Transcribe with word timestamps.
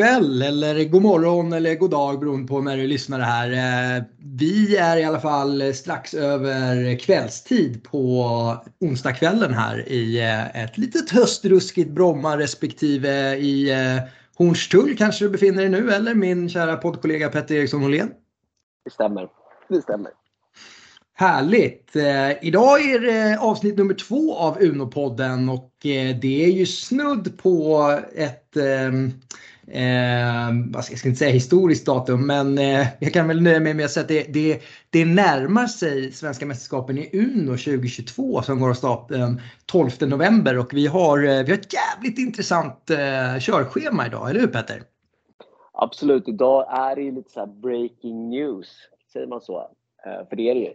kväll 0.00 0.42
eller 0.42 0.84
god 0.84 1.02
morgon 1.02 1.52
eller 1.52 1.74
god 1.74 1.90
dag 1.90 2.20
beroende 2.20 2.48
på 2.48 2.60
när 2.60 2.76
du 2.76 2.86
lyssnar 2.86 3.20
här. 3.20 3.50
Eh, 3.50 4.02
vi 4.18 4.76
är 4.76 4.96
i 4.96 5.04
alla 5.04 5.20
fall 5.20 5.74
strax 5.74 6.14
över 6.14 6.98
kvällstid 6.98 7.84
på 7.84 8.24
onsdagskvällen 8.80 9.54
här 9.54 9.88
i 9.88 10.20
eh, 10.20 10.64
ett 10.64 10.78
litet 10.78 11.10
höstruskigt 11.10 11.90
Bromma 11.90 12.38
respektive 12.38 13.36
i 13.36 13.70
eh, 13.70 14.02
Hornstull 14.38 14.96
kanske 14.96 15.24
du 15.24 15.30
befinner 15.30 15.60
dig 15.60 15.68
nu 15.68 15.92
eller 15.92 16.14
min 16.14 16.48
kära 16.48 16.76
poddkollega 16.76 17.28
Petter 17.28 17.54
Eriksson 17.54 17.82
Hållén? 17.82 18.10
Det 18.84 18.90
stämmer. 18.90 19.28
Det 19.68 19.82
stämmer. 19.82 20.10
Härligt! 21.14 21.96
Idag 22.42 22.80
är 22.80 23.00
det 23.00 23.38
avsnitt 23.38 23.76
nummer 23.76 23.94
två 23.94 24.36
av 24.36 24.58
Uno-podden 24.58 25.52
och 25.52 25.70
det 26.20 26.44
är 26.44 26.50
ju 26.50 26.66
snudd 26.66 27.38
på 27.38 27.90
ett 28.14 28.56
ehm, 28.56 29.06
Eh, 29.06 29.29
Eh, 29.72 30.50
jag 30.72 30.84
ska 30.84 31.08
inte 31.08 31.18
säga 31.18 31.30
historiskt 31.30 31.86
datum 31.86 32.26
men 32.26 32.58
eh, 32.58 32.86
jag 32.98 33.12
kan 33.12 33.28
väl 33.28 33.42
nöja 33.42 33.60
mig 33.60 33.74
med 33.74 33.84
att 33.84 33.90
säga 33.90 34.02
att 34.02 34.08
det, 34.08 34.22
det, 34.22 34.62
det 34.90 35.04
närmar 35.04 35.66
sig 35.66 36.12
Svenska 36.12 36.46
mästerskapen 36.46 36.98
i 36.98 37.10
Uno 37.12 37.50
2022 37.50 38.42
som 38.42 38.60
går 38.60 38.70
av 38.70 38.74
stapeln 38.74 39.40
12 39.66 39.90
november 40.00 40.58
och 40.58 40.74
vi 40.74 40.86
har, 40.86 41.18
eh, 41.18 41.44
vi 41.44 41.50
har 41.50 41.58
ett 41.58 41.74
jävligt 41.74 42.18
intressant 42.18 42.90
eh, 42.90 43.38
körschema 43.40 44.06
idag, 44.06 44.30
eller 44.30 44.40
hur 44.40 44.46
Petter? 44.46 44.82
Absolut, 45.72 46.28
idag 46.28 46.66
är 46.70 46.96
det 46.96 47.02
ju 47.02 47.12
lite 47.12 47.30
så 47.30 47.46
breaking 47.46 48.28
news, 48.28 48.68
säger 49.12 49.26
man 49.26 49.40
så? 49.40 49.70
Eh, 50.06 50.28
för 50.28 50.36
det 50.36 50.50
är 50.50 50.54
det 50.54 50.60
ju. 50.60 50.72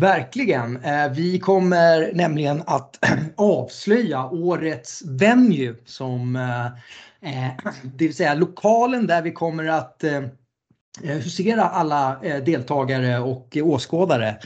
Verkligen. 0.00 0.76
Eh, 0.84 1.12
vi 1.12 1.38
kommer 1.38 2.12
nämligen 2.14 2.62
att 2.66 2.98
avslöja 3.36 4.26
årets 4.26 5.02
venue 5.06 5.74
som 5.84 6.36
eh, 6.36 6.66
eh, 7.46 7.52
det 7.82 8.06
vill 8.06 8.14
säga 8.14 8.34
lokalen 8.34 9.06
där 9.06 9.22
vi 9.22 9.32
kommer 9.32 9.64
att 9.64 10.04
husera 11.02 11.62
alla 11.62 12.20
deltagare 12.46 13.18
och 13.18 13.56
åskådare 13.62 14.36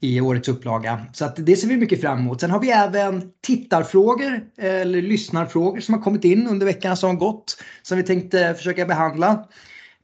i 0.00 0.20
årets 0.20 0.48
upplaga. 0.48 1.06
Så 1.12 1.24
att 1.24 1.36
det 1.36 1.56
ser 1.56 1.68
vi 1.68 1.76
mycket 1.76 2.00
fram 2.00 2.18
emot. 2.18 2.40
Sen 2.40 2.50
har 2.50 2.60
vi 2.60 2.70
även 2.70 3.30
tittarfrågor 3.40 4.44
eller 4.58 5.02
lyssnarfrågor 5.02 5.80
som 5.80 5.94
har 5.94 6.02
kommit 6.02 6.24
in 6.24 6.46
under 6.46 6.66
veckan 6.66 6.96
som 6.96 7.10
har 7.10 7.16
gått 7.16 7.56
som 7.82 7.98
vi 7.98 8.04
tänkte 8.04 8.54
försöka 8.54 8.86
behandla. 8.86 9.48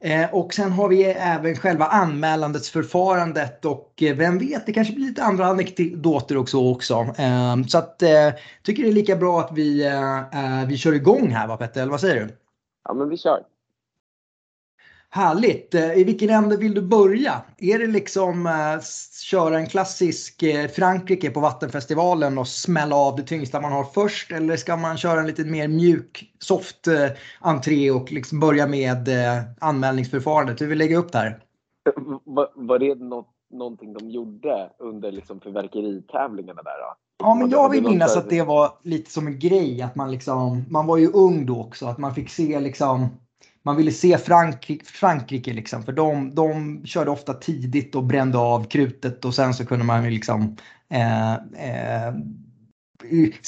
Eh, 0.01 0.33
och 0.33 0.53
sen 0.53 0.71
har 0.71 0.89
vi 0.89 1.03
även 1.03 1.55
själva 1.55 1.85
anmälandets 1.85 2.69
förfarandet 2.69 3.65
och 3.65 4.03
eh, 4.03 4.15
vem 4.15 4.39
vet, 4.39 4.65
det 4.65 4.73
kanske 4.73 4.93
blir 4.93 5.05
lite 5.05 5.23
andra 5.23 5.45
anekdoter 5.45 6.37
också. 6.37 6.71
också. 6.71 6.93
Eh, 7.17 7.55
så 7.67 7.77
att 7.77 8.01
eh, 8.01 8.29
tycker 8.63 8.83
det 8.83 8.89
är 8.89 8.93
lika 8.93 9.15
bra 9.15 9.39
att 9.39 9.51
vi, 9.53 9.85
eh, 9.85 10.17
eh, 10.17 10.67
vi 10.67 10.77
kör 10.77 10.93
igång 10.93 11.27
här 11.31 11.47
va 11.47 11.57
Petter, 11.57 11.81
eller 11.81 11.91
vad 11.91 12.01
säger 12.01 12.25
du? 12.25 12.37
Ja 12.83 12.93
men 12.93 13.09
vi 13.09 13.17
kör. 13.17 13.43
Härligt! 15.09 15.75
Eh, 15.75 15.93
I 15.93 16.03
vilken 16.03 16.29
ände 16.29 16.57
vill 16.57 16.73
du 16.73 16.81
börja? 16.81 17.41
Är 17.57 17.79
det 17.79 17.87
liksom 17.87 18.45
uh, 18.45 18.81
köra 19.23 19.57
en 19.59 19.67
klassisk 19.67 20.43
uh, 20.43 20.67
Frankrike 20.67 21.29
på 21.29 21.39
Vattenfestivalen 21.39 22.37
och 22.37 22.47
smälla 22.47 22.95
av 22.95 23.15
det 23.15 23.23
tyngsta 23.23 23.61
man 23.61 23.71
har 23.71 23.83
först? 23.83 24.31
Eller 24.31 24.55
ska 24.55 24.77
man 24.77 24.97
köra 24.97 25.19
en 25.19 25.27
lite 25.27 25.45
mer 25.45 25.67
mjuk, 25.67 26.33
soft 26.39 26.87
uh, 26.87 27.17
entré 27.39 27.91
och 27.91 28.11
liksom 28.11 28.39
börja 28.39 28.67
med 28.67 29.07
uh, 29.07 29.43
anmälningsförfarandet? 29.59 30.61
Hur 30.61 30.67
vill 30.67 30.77
lägga 30.77 30.97
upp 30.97 31.11
det 31.11 31.17
här? 31.17 31.39
Var, 32.23 32.51
var 32.55 32.79
det 32.79 32.95
något, 32.95 33.27
någonting 33.51 33.93
de 33.93 34.09
gjorde 34.09 34.69
under 34.79 35.11
liksom 35.11 35.39
fyrverkeritävlingarna 35.39 36.61
där 36.61 36.77
då? 36.79 36.95
Ja, 37.19 37.35
men 37.35 37.49
jag 37.49 37.69
vill 37.69 37.83
minnas 37.83 38.17
att 38.17 38.29
det 38.29 38.41
var 38.41 38.71
lite 38.83 39.11
som 39.11 39.27
en 39.27 39.39
grej 39.39 39.81
att 39.81 39.95
man 39.95 40.11
liksom, 40.11 40.65
man 40.69 40.87
var 40.87 40.97
ju 40.97 41.11
ung 41.11 41.45
då 41.45 41.61
också, 41.61 41.85
att 41.85 41.97
man 41.97 42.15
fick 42.15 42.29
se 42.29 42.59
liksom 42.59 43.09
man 43.67 43.75
ville 43.77 43.91
se 43.91 44.17
Frankrike, 44.17 44.85
Frankrike 44.85 45.53
liksom, 45.53 45.83
för 45.83 45.91
de, 45.91 46.35
de 46.35 46.81
körde 46.85 47.11
ofta 47.11 47.33
tidigt 47.33 47.95
och 47.95 48.03
brände 48.03 48.37
av 48.37 48.63
krutet 48.63 49.25
och 49.25 49.33
sen 49.33 49.53
så 49.53 49.65
kunde 49.65 49.85
man 49.85 50.09
liksom 50.09 50.55
eh, 50.89 51.33
eh, 51.33 52.13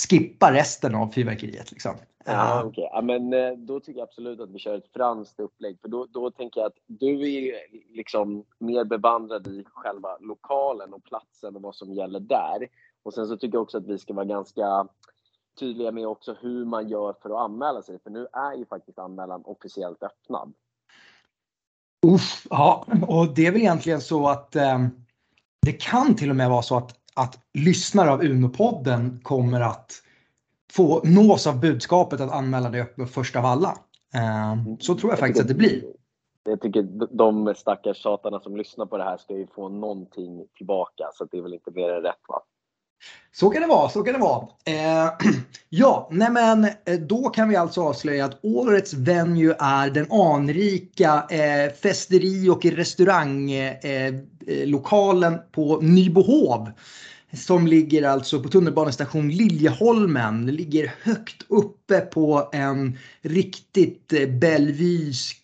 skippa 0.09 0.53
resten 0.53 0.95
av 0.95 1.07
fyrverkeriet. 1.07 1.71
Liksom. 1.71 1.95
Ja, 2.25 2.63
okay. 2.63 2.83
ja, 2.83 3.01
men 3.01 3.33
eh, 3.33 3.51
då 3.51 3.79
tycker 3.79 3.99
jag 3.99 4.07
absolut 4.07 4.39
att 4.39 4.49
vi 4.49 4.59
kör 4.59 4.77
ett 4.77 4.93
franskt 4.93 5.39
upplägg. 5.39 5.77
För 5.81 5.87
då, 5.87 6.05
då 6.05 6.31
tänker 6.31 6.61
jag 6.61 6.67
att 6.67 6.77
du 6.87 7.35
är 7.35 7.53
liksom 7.95 8.43
mer 8.59 8.83
bevandrad 8.83 9.47
i 9.47 9.63
själva 9.73 10.17
lokalen 10.19 10.93
och 10.93 11.03
platsen 11.03 11.55
och 11.55 11.61
vad 11.61 11.75
som 11.75 11.93
gäller 11.93 12.19
där. 12.19 12.67
Och 13.03 13.13
sen 13.13 13.27
så 13.27 13.37
tycker 13.37 13.55
jag 13.55 13.61
också 13.61 13.77
att 13.77 13.87
vi 13.87 13.97
ska 13.97 14.13
vara 14.13 14.25
ganska 14.25 14.87
tydliga 15.59 15.91
med 15.91 16.07
också 16.07 16.35
hur 16.41 16.65
man 16.65 16.89
gör 16.89 17.15
för 17.21 17.29
att 17.29 17.49
anmäla 17.49 17.81
sig. 17.81 17.99
För 17.99 18.09
nu 18.09 18.27
är 18.33 18.53
ju 18.53 18.65
faktiskt 18.65 18.99
anmälan 18.99 19.41
officiellt 19.45 20.03
öppnad. 20.03 20.53
Uff, 22.07 22.47
ja, 22.49 22.85
och 23.07 23.33
det 23.35 23.47
är 23.47 23.51
väl 23.51 23.61
egentligen 23.61 24.01
så 24.01 24.27
att 24.27 24.55
eh, 24.55 24.79
det 25.61 25.71
kan 25.71 26.15
till 26.15 26.29
och 26.29 26.35
med 26.35 26.49
vara 26.49 26.61
så 26.61 26.77
att, 26.77 26.95
att 27.13 27.39
lyssnare 27.53 28.11
av 28.11 28.21
Uno-podden 28.21 29.21
kommer 29.21 29.61
att 29.61 29.91
få 30.73 31.01
nås 31.03 31.47
av 31.47 31.59
budskapet 31.59 32.21
att 32.21 32.31
anmäla 32.31 32.69
dig 32.69 32.81
öppet 32.81 33.09
först 33.09 33.35
av 33.35 33.45
alla. 33.45 33.77
Eh, 34.13 34.77
så 34.79 34.95
tror 34.95 35.11
jag, 35.11 35.11
jag 35.11 35.19
faktiskt 35.19 35.41
att 35.41 35.47
det 35.47 35.53
blir. 35.53 35.83
Jag 36.43 36.61
tycker 36.61 36.83
de 37.17 37.55
stackars 37.55 37.97
tjatarna 37.97 38.39
som 38.39 38.57
lyssnar 38.57 38.85
på 38.85 38.97
det 38.97 39.03
här 39.03 39.17
ska 39.17 39.33
ju 39.33 39.47
få 39.47 39.69
någonting 39.69 40.47
tillbaka 40.57 41.09
så 41.13 41.25
det 41.25 41.37
är 41.37 41.41
väl 41.41 41.53
inte 41.53 41.71
mer 41.71 41.89
än 41.89 42.01
rätt 42.01 42.21
va? 42.27 42.41
Så 43.33 43.49
kan 43.49 43.61
det 43.61 43.67
vara, 43.67 43.89
så 43.89 44.03
kan 44.03 44.13
det 44.13 44.19
vara. 44.19 44.47
Eh, 44.65 45.09
ja, 45.69 46.09
nej 46.11 46.31
men 46.31 46.65
eh, 46.65 46.99
då 46.99 47.29
kan 47.29 47.49
vi 47.49 47.55
alltså 47.55 47.81
avslöja 47.81 48.25
att 48.25 48.39
årets 48.43 48.93
venue 48.93 49.55
är 49.59 49.89
den 49.89 50.11
anrika 50.11 51.25
eh, 51.29 51.73
festeri 51.73 52.49
och 52.49 52.65
restauranglokalen 52.65 55.33
eh, 55.33 55.39
eh 55.39 55.45
på 55.51 55.79
Nybohov. 55.81 56.71
Som 57.33 57.67
ligger 57.67 58.03
alltså 58.03 58.43
på 58.43 58.49
tunnelbanestation 58.49 59.29
Liljeholmen. 59.29 60.45
Det 60.45 60.51
ligger 60.51 60.93
högt 61.03 61.45
uppe 61.47 61.99
på 61.99 62.49
en 62.53 62.97
riktigt 63.21 64.13
eh, 64.13 64.27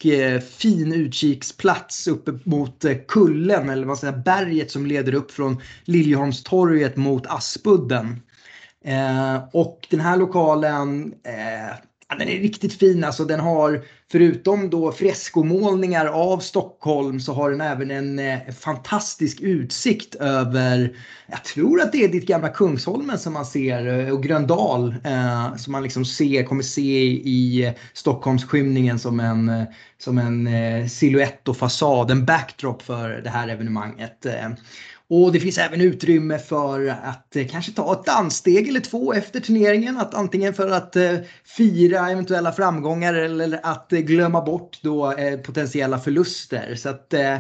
eh 0.06 0.42
fin 0.42 0.94
utkiksplats 0.94 2.08
uppe 2.08 2.40
mot 2.44 2.86
eh, 2.86 2.98
kullen 3.08 3.70
eller 3.70 3.88
vad 3.88 3.98
säger 3.98 4.18
berget 4.18 4.72
som 4.72 4.86
leder 4.86 5.14
upp 5.14 5.32
från 5.32 5.62
Liljeholmstorget 5.84 6.96
mot 6.96 7.28
Aspudden. 7.28 8.22
Eh, 8.86 9.44
och 9.54 9.88
den 9.90 10.00
här 10.00 10.18
lokalen 10.18 11.14
eh, 11.24 11.76
Ja, 12.10 12.16
den 12.16 12.30
är 12.30 12.40
riktigt 12.40 12.80
fin. 12.80 13.04
Alltså, 13.04 13.26
den 13.26 13.40
har, 13.40 13.86
förutom 14.12 14.70
då 14.70 14.92
freskomålningar 14.92 16.06
av 16.06 16.40
Stockholm 16.40 17.20
så 17.20 17.34
har 17.34 17.52
den 17.52 17.62
även 17.62 17.92
en 17.92 18.20
eh, 18.20 18.40
fantastisk 18.60 19.42
utsikt 19.42 20.16
över, 20.16 20.98
jag 21.28 21.44
tror 21.44 21.82
att 21.82 21.92
det 21.92 22.04
är 22.04 22.08
ditt 22.08 22.28
gamla 22.28 22.50
Kungsholmen 22.50 23.20
som 23.20 23.34
man 23.34 23.46
ser 23.46 24.00
eh, 24.00 24.14
och 24.14 24.24
Gröndal 24.24 24.96
eh, 25.04 25.56
som 25.56 25.72
man 25.72 25.84
liksom 25.84 26.06
ser, 26.06 26.44
kommer 26.44 26.64
se 26.64 27.04
i 27.08 27.66
eh, 27.66 27.74
Stockholmsskymningen 27.94 29.00
som 29.00 29.20
en, 29.20 29.50
eh, 29.50 29.64
som 29.98 30.18
en 30.18 30.48
eh, 30.48 30.88
siluett 30.88 31.48
och 31.48 31.58
fasad, 31.58 32.12
en 32.12 32.26
backdrop 32.26 32.82
för 32.82 33.10
det 33.10 33.30
här 33.30 33.48
evenemanget. 33.48 34.26
Och 35.10 35.32
det 35.32 35.40
finns 35.40 35.58
även 35.58 35.82
utrymme 35.82 36.40
för 36.40 36.88
att 36.88 37.36
eh, 37.36 37.48
kanske 37.48 37.72
ta 37.72 37.94
ett 37.94 38.06
danssteg 38.06 38.68
eller 38.68 38.80
två 38.80 39.14
efter 39.14 39.40
turneringen. 39.40 39.98
Att 39.98 40.14
antingen 40.14 40.54
för 40.54 40.70
att 40.70 40.96
eh, 40.96 41.16
fira 41.58 42.10
eventuella 42.10 42.52
framgångar 42.52 43.14
eller 43.14 43.60
att 43.64 43.94
eh, 43.94 44.00
glömma 44.00 44.42
bort 44.42 44.80
då 44.82 45.12
eh, 45.12 45.40
potentiella 45.40 46.00
förluster. 46.00 46.76
Så 46.76 46.90
att 46.90 47.14
eh, 47.14 47.38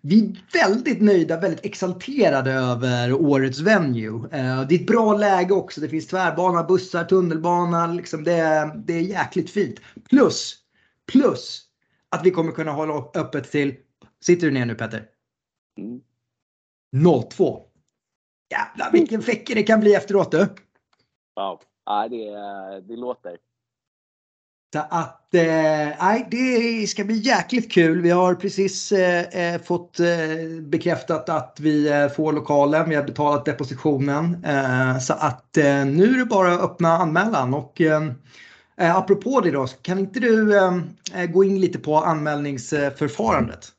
vi 0.00 0.20
är 0.20 0.58
väldigt 0.66 1.00
nöjda, 1.00 1.40
väldigt 1.40 1.66
exalterade 1.66 2.52
över 2.52 3.12
årets 3.12 3.60
venue. 3.60 4.28
Eh, 4.32 4.68
det 4.68 4.74
är 4.74 4.80
ett 4.80 4.86
bra 4.86 5.16
läge 5.16 5.54
också. 5.54 5.80
Det 5.80 5.88
finns 5.88 6.06
tvärbana, 6.06 6.62
bussar, 6.64 7.04
tunnelbana. 7.04 7.86
Liksom 7.86 8.24
det, 8.24 8.70
det 8.86 8.92
är 8.92 9.00
jäkligt 9.00 9.50
fint. 9.50 9.80
Plus, 10.10 10.54
plus 11.12 11.62
att 12.08 12.26
vi 12.26 12.30
kommer 12.30 12.52
kunna 12.52 12.72
hålla 12.72 12.94
öppet 13.14 13.50
till... 13.50 13.74
Sitter 14.20 14.46
du 14.46 14.52
ner 14.52 14.66
nu 14.66 14.74
Petter? 14.74 15.04
Mm. 15.78 16.00
02. 17.30 17.62
Jävlar 18.50 18.92
vilken 18.92 19.22
fäcke 19.22 19.54
det 19.54 19.62
kan 19.62 19.80
bli 19.80 19.94
efteråt 19.94 20.30
du. 20.30 20.38
Wow. 21.36 21.60
Ja, 21.86 22.08
det, 22.08 22.30
det 22.88 22.96
låter. 22.96 23.36
Så 24.72 24.82
att, 24.90 25.34
eh, 25.34 26.28
det 26.30 26.86
ska 26.88 27.04
bli 27.04 27.16
jäkligt 27.16 27.72
kul. 27.72 28.00
Vi 28.00 28.10
har 28.10 28.34
precis 28.34 28.92
eh, 28.92 29.54
eh, 29.54 29.62
fått 29.62 30.00
eh, 30.00 30.06
bekräftat 30.62 31.28
att 31.28 31.56
vi 31.60 31.88
eh, 31.88 32.08
får 32.08 32.32
lokalen. 32.32 32.88
Vi 32.88 32.94
har 32.94 33.02
betalat 33.02 33.44
depositionen. 33.44 34.44
Eh, 34.44 34.98
så 34.98 35.12
att 35.12 35.56
eh, 35.56 35.84
nu 35.84 36.14
är 36.14 36.18
det 36.18 36.24
bara 36.24 36.52
att 36.52 36.60
öppna 36.60 36.88
anmälan. 36.88 37.54
Och 37.54 37.80
eh, 37.80 38.10
apropå 38.76 39.40
det 39.40 39.50
då, 39.50 39.66
kan 39.66 39.98
inte 39.98 40.20
du 40.20 40.52
gå 41.28 41.44
in 41.44 41.60
lite 41.60 41.78
på 41.78 41.96
anmälningsförfarandet? 41.96 43.72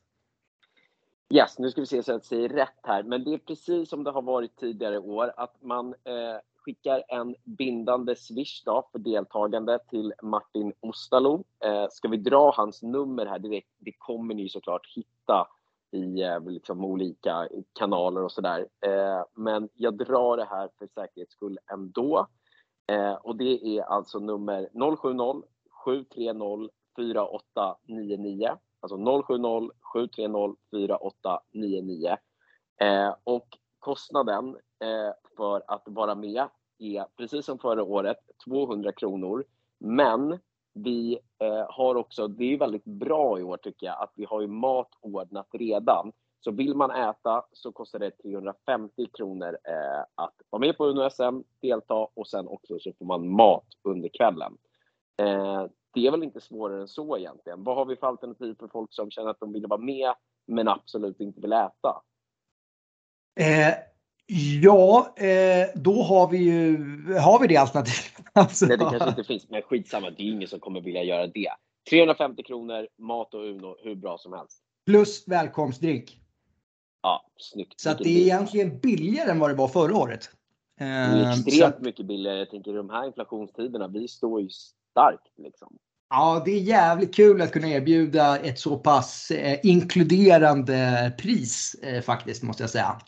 Yes, 1.34 1.58
nu 1.58 1.70
ska 1.70 1.80
vi 1.80 1.86
se 1.86 2.02
så 2.02 2.12
att 2.12 2.14
jag 2.14 2.24
säger 2.24 2.48
rätt 2.48 2.80
här. 2.82 3.02
Men 3.02 3.24
det 3.24 3.34
är 3.34 3.38
precis 3.38 3.88
som 3.88 4.04
det 4.04 4.10
har 4.10 4.22
varit 4.22 4.56
tidigare 4.56 4.98
år 4.98 5.32
att 5.36 5.62
man 5.62 5.94
eh, 6.04 6.36
skickar 6.56 7.02
en 7.08 7.34
bindande 7.44 8.16
swish 8.16 8.62
då 8.64 8.88
för 8.92 8.98
deltagande 8.98 9.78
till 9.90 10.14
Martin 10.22 10.72
Ostalo. 10.80 11.44
Eh, 11.64 11.86
ska 11.90 12.08
vi 12.08 12.16
dra 12.16 12.52
hans 12.56 12.82
nummer 12.82 13.26
här 13.26 13.38
direkt? 13.38 13.68
Det 13.78 13.92
kommer 13.92 14.34
ni 14.34 14.48
såklart 14.48 14.86
hitta 14.96 15.48
i 15.90 16.22
eh, 16.22 16.40
liksom 16.40 16.84
olika 16.84 17.48
kanaler 17.72 18.22
och 18.22 18.32
sådär. 18.32 18.66
Eh, 18.80 19.24
men 19.34 19.68
jag 19.74 19.98
drar 19.98 20.36
det 20.36 20.44
här 20.44 20.68
för 20.78 20.86
säkerhets 20.86 21.32
skull 21.32 21.58
ändå. 21.72 22.26
Eh, 22.86 23.14
och 23.14 23.36
det 23.36 23.78
är 23.78 23.82
alltså 23.82 24.18
nummer 24.18 24.68
070 24.96 25.42
730 25.84 26.70
4899. 26.96 28.58
Alltså 28.80 28.96
070 28.96 29.70
730 29.80 30.56
4899. 30.70 32.16
Eh, 32.80 33.14
och 33.24 33.48
kostnaden 33.78 34.48
eh, 34.80 35.12
för 35.36 35.62
att 35.68 35.82
vara 35.84 36.14
med 36.14 36.48
är 36.78 37.06
precis 37.16 37.46
som 37.46 37.58
förra 37.58 37.82
året 37.82 38.18
200 38.44 38.92
kronor. 38.92 39.44
Men 39.78 40.38
vi 40.74 41.18
eh, 41.38 41.66
har 41.68 41.94
också, 41.94 42.28
det 42.28 42.54
är 42.54 42.58
väldigt 42.58 42.84
bra 42.84 43.38
i 43.38 43.42
år 43.42 43.56
tycker 43.56 43.86
jag, 43.86 44.02
att 44.02 44.12
vi 44.14 44.24
har 44.24 44.40
ju 44.40 44.46
mat 44.46 44.90
ordnat 45.00 45.48
redan. 45.52 46.12
Så 46.40 46.50
vill 46.50 46.74
man 46.74 46.90
äta 46.90 47.44
så 47.52 47.72
kostar 47.72 47.98
det 47.98 48.10
350 48.10 49.06
kronor 49.18 49.58
eh, 49.64 50.00
att 50.14 50.34
vara 50.50 50.60
med 50.60 50.76
på 50.76 50.86
UNO-SM, 50.86 51.42
delta 51.60 51.94
och 52.14 52.28
sen 52.28 52.48
också 52.48 52.78
så 52.78 52.92
får 52.98 53.04
man 53.04 53.28
mat 53.28 53.66
under 53.82 54.08
kvällen. 54.08 54.56
Eh, 55.16 55.66
det 55.94 56.06
är 56.06 56.10
väl 56.10 56.22
inte 56.22 56.40
svårare 56.40 56.80
än 56.80 56.88
så 56.88 57.18
egentligen. 57.18 57.64
Vad 57.64 57.76
har 57.76 57.84
vi 57.84 57.96
för 57.96 58.06
alternativ 58.06 58.54
för 58.58 58.68
folk 58.68 58.92
som 58.92 59.10
känner 59.10 59.30
att 59.30 59.40
de 59.40 59.52
vill 59.52 59.66
vara 59.66 59.80
med 59.80 60.14
men 60.46 60.68
absolut 60.68 61.20
inte 61.20 61.40
vill 61.40 61.52
äta? 61.52 62.02
Eh, 63.40 63.74
ja, 64.62 65.14
eh, 65.16 65.68
då 65.74 66.02
har 66.02 66.28
vi 66.30 66.38
ju 66.38 66.76
har 67.14 67.40
vi 67.40 67.46
det 67.46 67.56
alternativet. 67.56 68.12
Alltså. 68.32 68.66
Nej, 68.66 68.76
det 68.76 68.84
kanske 68.84 69.08
inte 69.08 69.24
finns, 69.24 69.50
men 69.50 69.62
skitsamma. 69.62 70.10
Det 70.10 70.22
är 70.22 70.32
ingen 70.32 70.48
som 70.48 70.60
kommer 70.60 70.80
vilja 70.80 71.02
göra 71.02 71.26
det. 71.26 71.50
350 71.90 72.42
kronor, 72.42 72.88
mat 72.98 73.34
och 73.34 73.44
Uno 73.44 73.76
hur 73.84 73.94
bra 73.94 74.18
som 74.18 74.32
helst. 74.32 74.62
Plus 74.86 75.28
välkomstdrink. 75.28 76.20
Ja, 77.02 77.30
snyggt. 77.36 77.80
Så 77.80 77.90
att 77.90 77.98
det 77.98 78.08
är 78.08 78.22
egentligen 78.22 78.80
billigare 78.80 79.30
än 79.30 79.38
vad 79.38 79.50
det 79.50 79.54
var 79.54 79.68
förra 79.68 79.96
året. 79.96 80.30
Det 80.78 80.84
är 80.84 81.22
eh, 81.22 81.30
extremt 81.30 81.74
att, 81.74 81.80
mycket 81.80 82.06
billigare. 82.06 82.38
Jag 82.38 82.50
tänker 82.50 82.72
de 82.72 82.90
här 82.90 83.06
inflationstiderna, 83.06 83.88
vi 83.88 84.08
står 84.08 84.40
ju 84.40 84.48
starkt 84.98 85.22
liksom. 85.38 85.68
Ja, 86.10 86.42
det 86.44 86.50
är 86.50 86.60
jävligt 86.60 87.14
kul 87.14 87.42
att 87.42 87.52
kunna 87.52 87.68
erbjuda 87.68 88.38
ett 88.38 88.58
så 88.58 88.76
pass 88.78 89.30
eh, 89.30 89.58
inkluderande 89.62 91.12
pris 91.18 91.76
eh, 91.82 92.02
faktiskt 92.02 92.42
måste 92.42 92.62
jag 92.62 92.70
säga. 92.70 93.00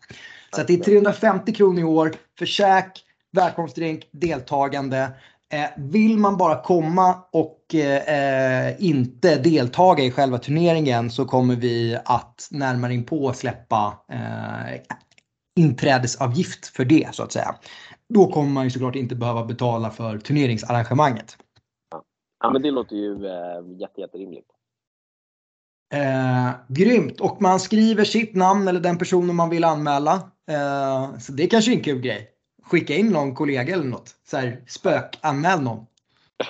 Så 0.56 0.62
det 0.62 0.74
är 0.74 0.78
350 0.78 1.54
kronor 1.54 1.80
i 1.80 1.84
år 1.84 2.12
för 2.38 2.46
käk, 2.46 3.04
välkomstdrink, 3.32 4.08
deltagande. 4.10 5.10
Eh, 5.52 5.66
vill 5.76 6.18
man 6.18 6.36
bara 6.36 6.62
komma 6.62 7.14
och 7.32 7.74
eh, 7.74 8.74
inte 8.78 9.36
deltaga 9.36 10.04
i 10.04 10.10
själva 10.10 10.38
turneringen 10.38 11.10
så 11.10 11.24
kommer 11.24 11.56
vi 11.56 11.98
att 12.04 12.48
närmare 12.50 12.94
in 12.94 13.04
på 13.04 13.32
släppa 13.32 13.98
eh, 14.12 14.80
inträdesavgift 15.56 16.66
för 16.66 16.84
det 16.84 17.08
så 17.12 17.22
att 17.22 17.32
säga. 17.32 17.54
Då 18.08 18.32
kommer 18.32 18.50
man 18.50 18.64
ju 18.64 18.70
såklart 18.70 18.96
inte 18.96 19.14
behöva 19.14 19.44
betala 19.44 19.90
för 19.90 20.18
turneringsarrangemanget. 20.18 21.36
Ja, 22.40 22.50
men 22.50 22.62
det 22.62 22.70
låter 22.70 22.96
ju 22.96 23.26
eh, 23.26 23.80
jätte, 23.80 24.00
jätterimligt. 24.00 24.48
Eh, 25.94 26.50
grymt! 26.68 27.20
Och 27.20 27.42
man 27.42 27.60
skriver 27.60 28.04
sitt 28.04 28.34
namn 28.34 28.68
eller 28.68 28.80
den 28.80 28.98
personen 28.98 29.36
man 29.36 29.50
vill 29.50 29.64
anmäla. 29.64 30.14
Eh, 30.50 31.18
så 31.18 31.32
det 31.32 31.42
är 31.42 31.48
kanske 31.48 31.72
är 31.72 31.76
en 31.76 31.82
kul 31.82 32.00
grej. 32.00 32.30
Skicka 32.62 32.94
in 32.94 33.06
någon 33.06 33.34
kollega 33.34 33.74
eller 33.74 33.84
något. 33.84 34.14
Så 34.30 34.36
här, 34.36 34.62
spökanmäl 34.68 35.60
någon. 35.60 35.86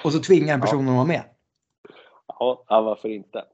Och 0.05 0.13
så 0.13 0.19
tvinga 0.19 0.55
en 0.55 0.61
person 0.61 0.85
ja. 0.85 0.91
att 0.91 0.97
vara 0.97 1.07
med. 1.07 1.23
Ja, 2.27 2.65
ja 2.69 2.81
varför 2.81 3.09
inte? 3.09 3.45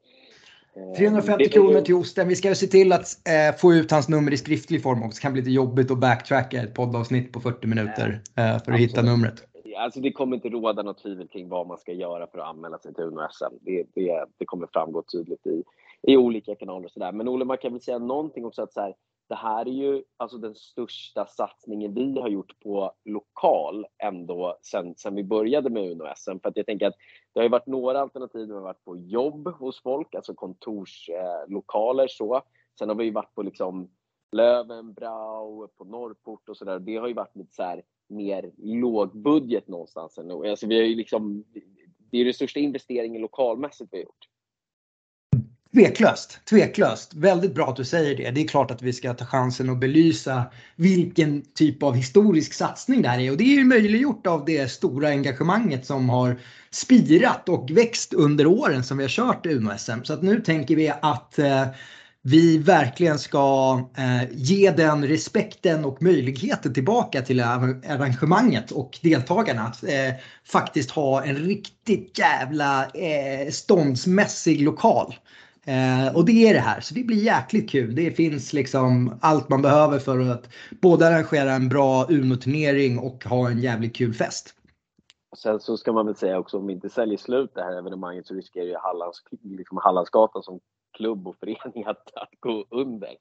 350 0.97 1.45
eh, 1.45 1.51
kronor 1.51 1.81
till 1.81 1.95
Osten. 1.95 2.29
Vi 2.29 2.37
ska 2.37 2.55
se 2.55 2.67
till 2.67 2.93
att 2.93 3.07
eh, 3.29 3.57
få 3.57 3.75
ut 3.75 3.91
hans 3.91 4.09
nummer 4.09 4.33
i 4.33 4.37
skriftlig 4.37 4.83
form 4.83 5.03
också. 5.03 5.19
Det 5.19 5.23
kan 5.23 5.33
bli 5.33 5.43
lite 5.43 5.51
jobbigt 5.51 5.91
att 5.91 5.99
backtracka 5.99 6.63
ett 6.63 6.75
poddavsnitt 6.75 7.33
på 7.33 7.41
40 7.41 7.67
minuter 7.67 8.21
eh, 8.25 8.35
för 8.35 8.43
att 8.43 8.57
Absolut. 8.57 8.81
hitta 8.81 9.03
numret 9.03 9.43
alltså 9.77 10.01
det 10.01 10.13
kommer 10.13 10.37
inte 10.37 10.49
råda 10.49 10.83
något 10.83 11.03
tvivel 11.03 11.29
kring 11.29 11.49
vad 11.49 11.67
man 11.67 11.79
ska 11.79 11.93
göra 11.93 12.27
för 12.27 12.39
att 12.39 12.49
anmäla 12.49 12.79
sig 12.79 12.95
till 12.95 13.05
Uno-SM. 13.05 13.55
Det, 13.61 13.87
det, 13.95 14.25
det 14.39 14.45
kommer 14.45 14.69
framgå 14.73 15.03
tydligt 15.03 15.47
i, 15.47 15.65
i 16.03 16.17
olika 16.17 16.55
kanaler 16.55 16.85
och 16.85 16.93
sådär. 16.93 17.13
Men 17.13 17.29
Olle, 17.29 17.45
man 17.45 17.59
kan 17.59 17.73
väl 17.73 17.81
säga 17.81 17.99
någonting 17.99 18.45
också 18.45 18.63
att 18.63 18.73
så 18.73 18.81
här, 18.81 18.95
det 19.29 19.35
här 19.35 19.69
är 19.69 19.73
ju 19.73 20.03
alltså 20.17 20.39
den 20.39 20.55
största 20.55 21.27
satsningen 21.27 21.95
vi 21.95 22.21
har 22.21 22.29
gjort 22.29 22.61
på 22.61 22.93
lokal 23.05 23.87
ändå 24.03 24.59
sen, 24.63 24.95
sen 24.97 25.15
vi 25.15 25.25
började 25.25 25.71
med 25.71 25.91
Uno-SM. 25.91 26.39
För 26.43 26.49
att 26.49 26.57
jag 26.57 26.67
tänker 26.67 26.87
att 26.87 26.97
det 27.33 27.41
har 27.41 27.45
ju 27.45 27.51
varit 27.51 27.67
några 27.67 28.01
alternativ. 28.01 28.47
Vi 28.47 28.55
har 28.55 28.61
varit 28.61 28.85
på 28.85 28.97
jobb 28.97 29.49
hos 29.49 29.83
folk, 29.83 30.15
alltså 30.15 30.35
kontorslokaler 30.35 32.05
eh, 32.05 32.09
så. 32.09 32.43
Sen 32.79 32.89
har 32.89 32.97
vi 32.97 33.05
ju 33.05 33.11
varit 33.11 33.35
på 33.35 33.43
liksom 33.43 33.91
Lövenbrau, 34.37 35.69
på 35.79 35.85
Norrport 35.85 36.49
och 36.49 36.57
sådär. 36.57 36.79
Det 36.79 36.97
har 36.97 37.09
ju 37.09 37.15
varit 37.15 37.37
lite 37.37 37.55
så 37.55 37.63
här 37.63 37.83
mer 38.09 38.51
lågbudget 38.59 39.69
någonstans. 39.69 40.19
Alltså 40.19 40.67
vi 40.67 40.77
har 40.77 40.85
ju 40.85 40.95
liksom, 40.95 41.45
det 42.11 42.19
är 42.19 42.25
den 42.25 42.35
största 42.35 42.61
investeringen 42.61 43.23
lokalmässigt 43.23 43.89
vi 43.93 43.97
har 43.97 44.05
gjort. 44.05 44.29
Tveklöst, 45.77 46.41
tveklöst. 46.45 47.15
Väldigt 47.15 47.55
bra 47.55 47.69
att 47.69 47.77
du 47.77 47.85
säger 47.85 48.17
det. 48.17 48.31
Det 48.31 48.41
är 48.41 48.49
klart 48.49 48.71
att 48.71 48.83
vi 48.83 48.93
ska 48.93 49.15
ta 49.15 49.25
chansen 49.25 49.71
att 49.71 49.79
belysa 49.79 50.45
vilken 50.77 51.43
typ 51.55 51.83
av 51.83 51.95
historisk 51.95 52.53
satsning 52.53 53.03
det 53.03 53.09
här 53.09 53.21
är. 53.21 53.31
Och 53.31 53.37
det 53.37 53.45
är 53.45 53.59
ju 53.59 53.65
möjliggjort 53.65 54.27
av 54.27 54.45
det 54.45 54.69
stora 54.69 55.09
engagemanget 55.09 55.87
som 55.87 56.09
har 56.09 56.41
spirat 56.71 57.49
och 57.49 57.71
växt 57.71 58.15
under 58.15 58.47
åren 58.47 58.85
som 58.85 58.99
vi 58.99 59.05
har 59.05 59.09
kört 59.09 59.47
Uno-SM. 59.47 60.05
Så 60.05 60.13
att 60.13 60.23
nu 60.23 60.41
tänker 60.41 60.77
vi 60.77 60.93
att 61.03 61.39
eh, 61.39 61.67
vi 62.29 62.59
verkligen 62.59 63.19
ska 63.19 63.81
eh, 63.99 64.31
ge 64.33 64.71
den 64.71 65.07
respekten 65.07 65.85
och 65.85 66.03
möjligheten 66.03 66.75
tillbaka 66.75 67.23
till 67.23 67.41
arrangemanget 67.41 68.71
och 68.71 68.99
deltagarna. 69.03 69.63
Att 69.63 69.83
eh, 69.83 70.15
faktiskt 70.45 70.91
ha 70.91 71.25
en 71.25 71.37
riktigt 71.37 72.19
jävla 72.19 72.85
eh, 72.85 73.51
ståndsmässig 73.51 74.63
lokal. 74.63 75.15
Eh, 75.67 76.17
och 76.17 76.25
det 76.25 76.49
är 76.49 76.55
det 76.55 76.61
här, 76.61 76.81
så 76.81 76.95
det 76.95 77.03
blir 77.03 77.23
jäkligt 77.25 77.71
kul. 77.71 77.95
Det 77.95 78.11
finns 78.11 78.53
liksom 78.53 79.19
allt 79.21 79.49
man 79.49 79.63
behöver 79.63 79.99
för 79.99 80.21
att 80.31 80.49
både 80.83 81.09
arrangera 81.09 81.53
en 81.53 81.69
bra 81.69 82.07
Uno-turnering 82.09 82.99
och 82.99 83.25
ha 83.25 83.51
en 83.51 83.59
jävligt 83.59 83.97
kul 83.97 84.15
fest. 84.15 84.55
Sen 85.37 85.61
så 85.61 85.77
ska 85.77 85.93
man 85.93 86.07
väl 86.07 86.17
säga 86.17 86.39
också 86.39 86.59
om 86.59 86.67
vi 86.67 86.73
inte 86.73 86.89
säljer 86.89 87.19
slut 87.19 87.51
det 87.55 87.63
här 87.63 87.79
evenemanget 87.79 88.27
så 88.27 88.35
riskerar 88.35 88.67
ju 88.67 88.77
Hallands, 88.77 89.23
liksom 89.43 89.79
Hallandsgatan 89.83 90.43
som 90.43 90.61
klubb 90.97 91.29
och 91.29 91.37
förening 91.41 91.85
att, 91.87 92.17
att 92.17 92.31
gå 92.41 92.67
under. 92.71 93.17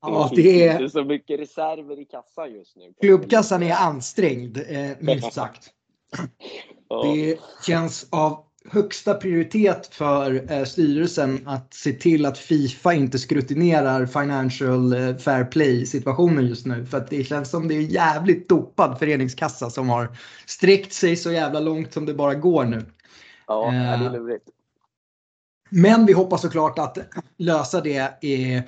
Ja, 0.00 0.30
det 0.34 0.68
är... 0.68 0.72
inte 0.72 0.92
så 0.92 1.04
mycket 1.04 1.40
reserver 1.40 2.00
i 2.00 2.04
kassan 2.04 2.52
just 2.52 2.76
nu. 2.76 2.92
Klubbkassan 3.00 3.62
är 3.62 3.74
ansträngd, 3.74 4.58
eh, 4.68 4.90
minst 5.00 5.32
sagt. 5.40 5.70
ja. 6.88 7.02
Det 7.02 7.38
känns 7.66 8.08
av 8.10 8.44
högsta 8.70 9.14
prioritet 9.14 9.86
för 9.86 10.52
eh, 10.52 10.64
styrelsen 10.64 11.48
att 11.48 11.74
se 11.74 11.92
till 11.92 12.26
att 12.26 12.38
Fifa 12.38 12.94
inte 12.94 13.18
skrutinerar 13.18 14.06
Financial 14.06 14.92
eh, 14.92 15.16
Fair 15.16 15.44
Play 15.44 15.86
situationen 15.86 16.46
just 16.46 16.66
nu. 16.66 16.86
För 16.86 16.98
att 16.98 17.10
det 17.10 17.24
känns 17.24 17.50
som 17.50 17.68
det 17.68 17.74
är 17.74 17.80
jävligt 17.80 18.48
dopad 18.48 18.98
föreningskassa 18.98 19.70
som 19.70 19.88
har 19.88 20.16
sträckt 20.46 20.92
sig 20.92 21.16
så 21.16 21.32
jävla 21.32 21.60
långt 21.60 21.92
som 21.92 22.06
det 22.06 22.14
bara 22.14 22.34
går 22.34 22.64
nu. 22.64 22.82
Ja, 23.46 23.70
det 23.70 23.76
är 23.76 24.10
lurigt. 24.10 24.48
Men 25.74 26.06
vi 26.06 26.12
hoppas 26.12 26.40
såklart 26.40 26.78
att 26.78 26.98
lösa 27.38 27.80
det 27.80 28.18
i, 28.20 28.62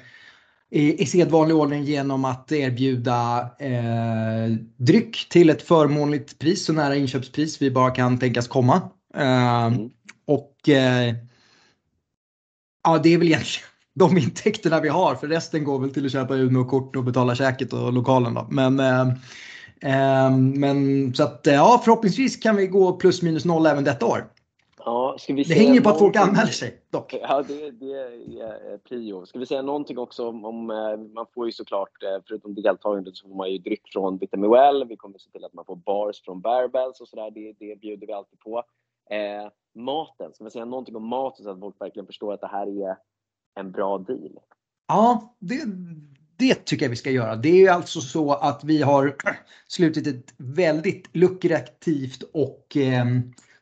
i, 0.70 1.02
i 1.02 1.06
sedvanlig 1.06 1.56
ordning 1.56 1.84
genom 1.84 2.24
att 2.24 2.52
erbjuda 2.52 3.48
eh, 3.58 4.56
dryck 4.76 5.28
till 5.28 5.50
ett 5.50 5.62
förmånligt 5.62 6.38
pris, 6.38 6.64
så 6.64 6.72
nära 6.72 6.96
inköpspris 6.96 7.62
vi 7.62 7.70
bara 7.70 7.90
kan 7.90 8.18
tänkas 8.18 8.48
komma. 8.48 8.90
Eh, 9.14 9.64
mm. 9.64 9.90
Och 10.26 10.68
eh, 10.68 11.14
ja, 12.84 12.98
det 13.02 13.14
är 13.14 13.18
väl 13.18 13.26
egentligen 13.26 13.68
de 13.94 14.18
intäkterna 14.18 14.80
vi 14.80 14.88
har, 14.88 15.14
för 15.14 15.28
resten 15.28 15.64
går 15.64 15.78
väl 15.78 15.90
till 15.90 16.06
att 16.06 16.12
köpa 16.12 16.34
Uno-kort 16.34 16.96
och 16.96 17.04
betala 17.04 17.34
käket 17.34 17.72
och 17.72 17.92
lokalen. 17.92 18.34
Då. 18.34 18.46
Men, 18.50 18.80
eh, 18.80 19.08
eh, 19.80 20.30
men 20.36 21.14
så 21.14 21.22
att 21.22 21.40
ja, 21.44 21.80
förhoppningsvis 21.84 22.36
kan 22.36 22.56
vi 22.56 22.66
gå 22.66 22.92
plus 22.92 23.22
minus 23.22 23.44
noll 23.44 23.66
även 23.66 23.84
detta 23.84 24.06
år. 24.06 24.24
Ja, 24.88 25.16
det 25.26 25.54
hänger 25.54 25.80
på 25.80 25.88
att 25.88 25.98
folk 25.98 26.16
anmäler 26.16 26.52
sig 26.52 26.80
dock. 26.90 27.14
Ja, 27.22 27.42
det, 27.48 27.70
det 27.70 27.92
är 27.92 28.78
prio. 28.78 29.26
Ska 29.26 29.38
vi 29.38 29.46
säga 29.46 29.62
någonting 29.62 29.98
också 29.98 30.28
om, 30.28 30.44
om 30.44 30.70
eh, 30.70 30.96
man 31.14 31.26
får 31.34 31.46
ju 31.46 31.52
såklart, 31.52 32.02
eh, 32.02 32.22
förutom 32.28 32.54
deltagandet 32.54 33.16
så 33.16 33.28
får 33.28 33.34
man 33.34 33.52
ju 33.52 33.58
dryck 33.58 33.82
från 33.92 34.18
Vitamuel. 34.18 34.88
Vi 34.88 34.96
kommer 34.96 35.18
se 35.18 35.30
till 35.30 35.44
att 35.44 35.52
man 35.52 35.64
får 35.64 35.76
bars 35.76 36.22
från 36.24 36.40
Bearbells 36.40 37.00
och 37.00 37.08
sådär. 37.08 37.30
Det, 37.30 37.52
det 37.58 37.80
bjuder 37.80 38.06
vi 38.06 38.12
alltid 38.12 38.38
på. 38.38 38.62
Eh, 39.10 39.50
maten, 39.74 40.32
ska 40.34 40.44
vi 40.44 40.50
säga 40.50 40.64
någonting 40.64 40.96
om 40.96 41.08
maten 41.08 41.44
så 41.44 41.50
att 41.50 41.60
folk 41.60 41.80
verkligen 41.80 42.06
förstår 42.06 42.32
att 42.32 42.40
det 42.40 42.46
här 42.46 42.88
är 42.88 42.96
en 43.54 43.72
bra 43.72 43.98
deal? 43.98 44.38
Ja, 44.88 45.36
det, 45.38 45.64
det 46.36 46.54
tycker 46.54 46.84
jag 46.84 46.90
vi 46.90 46.96
ska 46.96 47.10
göra. 47.10 47.36
Det 47.36 47.66
är 47.66 47.72
alltså 47.72 48.00
så 48.00 48.32
att 48.32 48.64
vi 48.64 48.82
har 48.82 49.16
slutit 49.68 50.06
ett 50.06 50.34
väldigt 50.36 51.16
lukrativt 51.16 52.22
och 52.32 52.76
eh, 52.76 53.04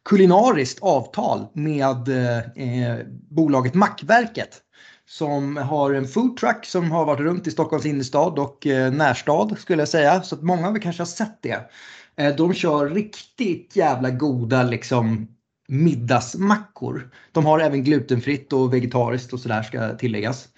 kulinariskt 0.05 0.83
avtal 0.83 1.47
med 1.53 2.09
eh, 2.09 2.39
eh, 2.39 2.99
bolaget 3.31 3.75
Mackverket 3.75 4.61
som 5.07 5.57
har 5.57 5.93
en 5.93 6.09
foodtruck 6.09 6.65
som 6.65 6.91
har 6.91 7.05
varit 7.05 7.21
runt 7.21 7.47
i 7.47 7.51
Stockholms 7.51 7.87
innerstad 7.87 8.39
och 8.39 8.67
eh, 8.67 8.93
närstad 8.93 9.57
skulle 9.59 9.83
jag 9.83 9.89
säga. 9.89 10.23
Så 10.23 10.35
att 10.35 10.43
många 10.43 10.69
av 10.69 10.77
er 10.77 10.81
kanske 10.81 11.01
har 11.01 11.07
sett 11.07 11.43
det. 11.43 11.71
Eh, 12.17 12.37
de 12.37 12.55
kör 12.55 12.89
riktigt 12.89 13.77
jävla 13.77 14.11
goda 14.11 14.63
liksom 14.63 15.29
middagsmackor. 15.69 17.11
De 17.33 17.47
har 17.47 17.61
även 17.61 17.85
glutenfritt 17.85 18.53
och 18.53 18.75
vegetariskt 18.75 19.33
och 19.33 19.41
sådär 19.41 19.63
ska 19.63 19.97
tilläggas. 19.97 20.49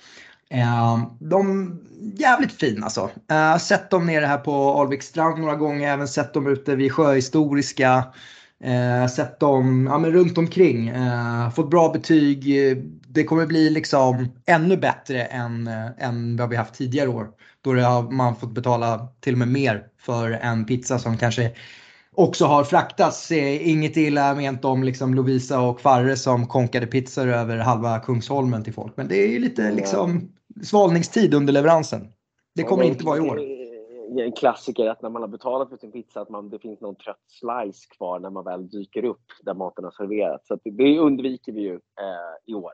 Eh, 0.51 1.09
de 1.21 1.73
jävligt 2.17 2.53
fina 2.53 2.85
alltså. 2.85 3.11
Eh, 3.31 3.57
sett 3.59 3.91
dem 3.91 4.07
nere 4.07 4.27
här 4.27 4.39
på 4.39 4.81
Alviks 4.81 5.07
strand 5.07 5.39
några 5.39 5.57
gånger, 5.57 5.93
även 5.93 6.09
sett 6.09 6.35
dem 6.35 6.47
ute 6.47 6.77
vid 6.77 6.93
Sjöhistoriska. 6.93 8.05
Eh, 8.65 9.09
sett 9.09 9.41
dem 9.41 9.87
ja, 9.91 9.99
men 9.99 10.13
runt 10.13 10.39
omkring. 10.39 10.89
Eh, 10.89 11.51
fått 11.51 11.71
bra 11.71 11.93
betyg. 11.93 12.45
Det 13.09 13.25
kommer 13.25 13.47
bli 13.47 13.71
liksom 13.71 14.29
ännu 14.47 14.77
bättre 14.77 15.25
än, 15.25 15.67
eh, 15.67 15.87
än 15.99 16.37
vad 16.37 16.49
vi 16.49 16.57
haft 16.57 16.75
tidigare 16.75 17.09
år. 17.09 17.29
Då 17.61 17.75
har 17.75 18.11
man 18.11 18.37
fått 18.37 18.55
betala 18.55 19.09
till 19.21 19.35
och 19.35 19.39
med 19.39 19.49
mer 19.49 19.85
för 20.01 20.31
en 20.31 20.65
pizza 20.65 20.99
som 20.99 21.17
kanske 21.17 21.53
också 22.15 22.45
har 22.47 22.65
fraktats. 22.65 23.33
Inget 23.33 23.97
illa 23.97 24.35
ment 24.35 24.65
om 24.65 24.83
liksom 24.83 25.15
Lovisa 25.15 25.61
och 25.61 25.81
Farre 25.81 26.17
som 26.17 26.47
konkade 26.47 26.87
pizzor 26.87 27.29
över 27.29 27.59
halva 27.59 27.99
Kungsholmen 27.99 28.65
till 28.65 28.73
folk. 28.73 28.93
Men 28.97 29.09
det 29.09 29.17
är 29.17 29.29
ju 29.29 29.39
lite 29.39 29.73
liksom 29.73 30.29
svalningstid 30.63 31.35
under 31.35 31.53
leveransen. 31.53 32.07
Det 32.55 32.63
kommer 32.63 32.85
inte 32.85 33.05
vara 33.05 33.17
i 33.17 33.21
år. 33.21 33.56
En 34.19 34.33
klassiker 34.33 34.87
att 34.87 35.03
när 35.03 35.11
man 35.11 35.23
har 35.23 35.29
betalat 35.29 35.69
för 35.69 35.77
sin 35.77 35.93
pizza 35.93 36.21
att 36.21 36.29
man, 36.29 36.51
det 36.51 36.59
finns 36.59 36.81
någon 36.81 36.97
trött 36.97 37.25
slice 37.27 37.87
kvar 37.97 38.21
när 38.21 38.31
man 38.31 38.45
väl 38.45 38.69
dyker 38.69 39.05
upp 39.05 39.25
där 39.43 39.55
maten 39.55 39.85
har 39.85 39.91
serverats. 39.91 40.49
Så 40.49 40.59
det 40.65 40.99
undviker 40.99 41.53
vi 41.53 41.61
ju 41.61 41.75
eh, 41.75 42.37
i 42.47 42.55
år. 42.55 42.73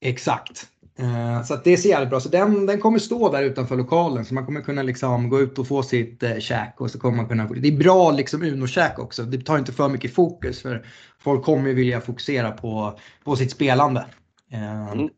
Exakt. 0.00 0.68
Uh, 1.00 1.42
så 1.42 1.56
det 1.64 1.76
ser 1.76 1.88
jävligt 1.88 2.10
bra 2.10 2.20
Så 2.20 2.28
den, 2.28 2.66
den 2.66 2.80
kommer 2.80 2.98
stå 2.98 3.32
där 3.32 3.42
utanför 3.42 3.76
lokalen 3.76 4.24
så 4.24 4.34
man 4.34 4.46
kommer 4.46 4.60
kunna 4.60 4.82
liksom 4.82 5.28
gå 5.28 5.40
ut 5.40 5.58
och 5.58 5.66
få 5.66 5.82
sitt 5.82 6.22
uh, 6.22 6.38
käk 6.38 6.80
och 6.80 6.90
så 6.90 6.98
kommer 6.98 7.16
man 7.16 7.28
kunna 7.28 7.46
Det 7.46 7.68
är 7.68 7.78
bra 7.78 8.10
liksom 8.10 8.42
Uno-käk 8.42 8.98
också. 8.98 9.22
Det 9.22 9.38
tar 9.38 9.58
inte 9.58 9.72
för 9.72 9.88
mycket 9.88 10.14
fokus 10.14 10.62
för 10.62 10.86
folk 11.18 11.44
kommer 11.44 11.68
ju 11.68 11.74
vilja 11.74 12.00
fokusera 12.00 12.50
på, 12.50 12.98
på 13.24 13.36
sitt 13.36 13.50
spelande. 13.50 14.04
Uh, 14.52 14.92
mm. 14.92 15.08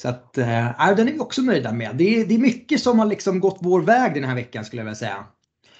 Så 0.00 0.08
att, 0.08 0.38
uh, 0.38 0.96
den 0.96 1.08
är 1.08 1.12
vi 1.12 1.18
också 1.18 1.42
nöjda 1.42 1.72
med. 1.72 1.96
Det 1.96 2.20
är, 2.20 2.26
det 2.26 2.34
är 2.34 2.38
mycket 2.38 2.80
som 2.80 2.98
har 2.98 3.06
liksom 3.06 3.40
gått 3.40 3.58
vår 3.60 3.80
väg 3.80 4.14
den 4.14 4.24
här 4.24 4.34
veckan 4.34 4.64
skulle 4.64 4.80
jag 4.80 4.84
vilja 4.84 4.94
säga. 4.94 5.24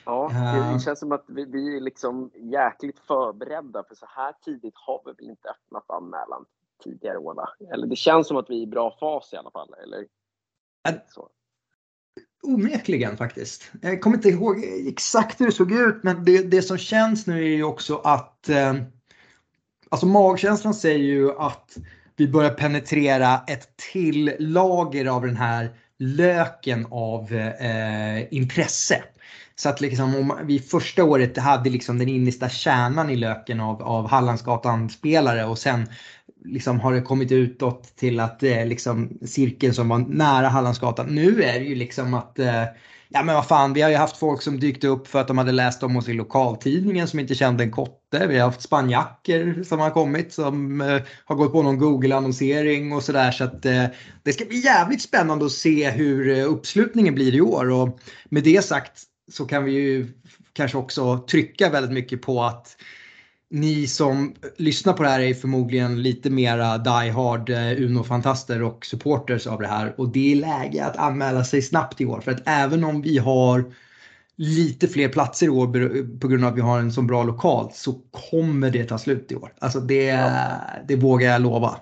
Ja, 0.04 0.30
det 0.74 0.80
känns 0.80 0.98
som 0.98 1.12
att 1.12 1.24
vi, 1.28 1.44
vi 1.44 1.76
är 1.76 1.80
liksom 1.80 2.30
jäkligt 2.34 2.98
förberedda 2.98 3.84
för 3.88 3.94
så 3.94 4.06
här 4.08 4.34
tidigt 4.44 4.74
har 4.74 5.02
vi 5.04 5.12
väl 5.18 5.30
inte 5.30 5.48
öppnat 5.48 5.90
anmälan 5.90 6.44
tidigare 6.84 7.18
år. 7.18 7.34
Va? 7.34 7.48
Eller 7.72 7.86
det 7.86 7.96
känns 7.96 8.28
som 8.28 8.36
att 8.36 8.50
vi 8.50 8.58
är 8.58 8.62
i 8.62 8.66
bra 8.66 8.96
fas 9.00 9.32
i 9.32 9.36
alla 9.36 9.50
fall. 9.50 9.74
Eller? 9.82 10.06
Så. 11.08 11.28
Onekligen 12.42 13.16
faktiskt. 13.16 13.72
Jag 13.82 14.00
kommer 14.00 14.16
inte 14.16 14.28
ihåg 14.28 14.64
exakt 14.86 15.40
hur 15.40 15.46
det 15.46 15.52
såg 15.52 15.72
ut 15.72 16.02
men 16.02 16.24
det, 16.24 16.50
det 16.50 16.62
som 16.62 16.78
känns 16.78 17.26
nu 17.26 17.44
är 17.44 17.56
ju 17.56 17.64
också 17.64 17.96
att 17.96 18.48
eh, 18.48 18.74
Alltså 19.92 20.06
magkänslan 20.06 20.74
säger 20.74 20.98
ju 20.98 21.32
att 21.38 21.76
vi 22.20 22.28
börjar 22.28 22.50
penetrera 22.50 23.40
ett 23.46 23.68
till 23.92 24.32
lager 24.38 25.06
av 25.06 25.26
den 25.26 25.36
här 25.36 25.70
löken 25.98 26.86
av 26.90 27.32
eh, 27.34 28.34
intresse. 28.34 29.02
Så 29.54 29.68
att 29.68 29.80
liksom 29.80 30.16
om 30.16 30.38
vi 30.44 30.58
första 30.58 31.04
året 31.04 31.38
hade 31.38 31.70
liksom 31.70 31.98
den 31.98 32.08
innersta 32.08 32.48
kärnan 32.48 33.10
i 33.10 33.16
löken 33.16 33.60
av, 33.60 33.82
av 33.82 34.08
Hallandsgatan-spelare 34.08 35.44
och 35.44 35.58
sen 35.58 35.86
liksom 36.44 36.80
har 36.80 36.92
det 36.92 37.02
kommit 37.02 37.32
utåt 37.32 37.96
till 37.96 38.20
att 38.20 38.40
det 38.40 38.54
är 38.54 38.66
liksom 38.66 39.18
cirkeln 39.26 39.74
som 39.74 39.88
var 39.88 39.98
nära 39.98 40.48
Hallandsgatan. 40.48 41.06
Nu 41.06 41.42
är 41.42 41.58
det 41.58 41.64
ju 41.64 41.74
liksom 41.74 42.14
att 42.14 42.38
eh, 42.38 42.64
Ja 43.12 43.22
men 43.22 43.34
vad 43.34 43.46
fan, 43.46 43.72
vi 43.72 43.82
har 43.82 43.90
ju 43.90 43.96
haft 43.96 44.16
folk 44.16 44.42
som 44.42 44.60
dykt 44.60 44.84
upp 44.84 45.08
för 45.08 45.20
att 45.20 45.28
de 45.28 45.38
hade 45.38 45.52
läst 45.52 45.82
om 45.82 45.96
oss 45.96 46.08
i 46.08 46.12
lokaltidningen 46.12 47.08
som 47.08 47.18
inte 47.18 47.34
kände 47.34 47.64
en 47.64 47.70
kotte. 47.70 48.26
Vi 48.26 48.38
har 48.38 48.46
haft 48.46 48.62
spanjacker 48.62 49.62
som 49.62 49.78
har 49.78 49.90
kommit 49.90 50.32
som 50.32 50.80
eh, 50.80 51.00
har 51.24 51.36
gått 51.36 51.52
på 51.52 51.62
någon 51.62 51.78
Google-annonsering 51.78 52.92
och 52.92 53.02
sådär. 53.02 53.30
Så 53.30 53.44
att 53.44 53.66
eh, 53.66 53.84
det 54.22 54.32
ska 54.32 54.44
bli 54.44 54.64
jävligt 54.64 55.02
spännande 55.02 55.44
att 55.44 55.52
se 55.52 55.90
hur 55.90 56.38
eh, 56.38 56.52
uppslutningen 56.52 57.14
blir 57.14 57.34
i 57.34 57.40
år. 57.40 57.70
Och 57.70 58.00
med 58.28 58.44
det 58.44 58.64
sagt 58.64 59.02
så 59.32 59.44
kan 59.44 59.64
vi 59.64 59.72
ju 59.72 60.06
kanske 60.52 60.78
också 60.78 61.18
trycka 61.30 61.70
väldigt 61.70 61.92
mycket 61.92 62.22
på 62.22 62.42
att 62.42 62.76
ni 63.50 63.86
som 63.86 64.34
lyssnar 64.56 64.92
på 64.92 65.02
det 65.02 65.08
här 65.08 65.20
är 65.20 65.34
förmodligen 65.34 66.02
lite 66.02 66.30
mera 66.30 66.78
die 66.78 67.10
hard 67.10 67.50
eh, 67.50 67.56
Uno-fantaster 67.56 68.62
och 68.62 68.86
supporters 68.86 69.46
av 69.46 69.60
det 69.60 69.66
här. 69.66 69.94
Och 69.98 70.08
det 70.08 70.32
är 70.32 70.36
läge 70.36 70.84
att 70.84 70.96
anmäla 70.96 71.44
sig 71.44 71.62
snabbt 71.62 72.00
i 72.00 72.06
år. 72.06 72.20
För 72.20 72.30
att 72.30 72.42
även 72.44 72.84
om 72.84 73.02
vi 73.02 73.18
har 73.18 73.72
lite 74.36 74.88
fler 74.88 75.08
platser 75.08 75.46
i 75.46 75.48
år 75.48 75.66
på 76.20 76.28
grund 76.28 76.44
av 76.44 76.50
att 76.50 76.56
vi 76.56 76.60
har 76.60 76.78
en 76.78 76.92
så 76.92 77.02
bra 77.02 77.22
lokal 77.22 77.70
så 77.72 77.92
kommer 78.32 78.70
det 78.70 78.84
ta 78.84 78.98
slut 78.98 79.32
i 79.32 79.36
år. 79.36 79.54
Alltså 79.58 79.80
det, 79.80 80.04
ja. 80.04 80.60
det 80.88 80.96
vågar 80.96 81.28
jag 81.28 81.42
lova. 81.42 81.80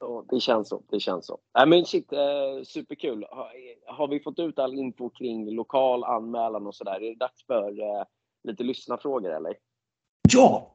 Ja, 0.00 0.24
det 0.30 0.40
känns 0.40 0.68
så. 0.68 0.82
Det 0.90 1.00
känns 1.00 1.26
så. 1.26 1.38
Äh, 1.58 1.66
men 1.66 1.84
shit, 1.84 2.12
eh, 2.12 2.64
superkul. 2.64 3.26
Har, 3.30 3.48
har, 3.96 4.08
vi 4.08 4.20
fått 4.20 4.38
ut 4.38 4.58
all 4.58 4.74
info 4.74 5.08
kring 5.08 5.50
lokal 5.50 6.04
anmälan 6.04 6.66
och 6.66 6.74
sådär? 6.74 7.02
Är 7.02 7.08
det 7.08 7.14
dags 7.14 7.46
för 7.46 7.80
eh, 7.80 8.04
lite 8.44 8.62
lyssnarfrågor 8.62 9.36
eller? 9.36 9.54
Ja, 10.32 10.74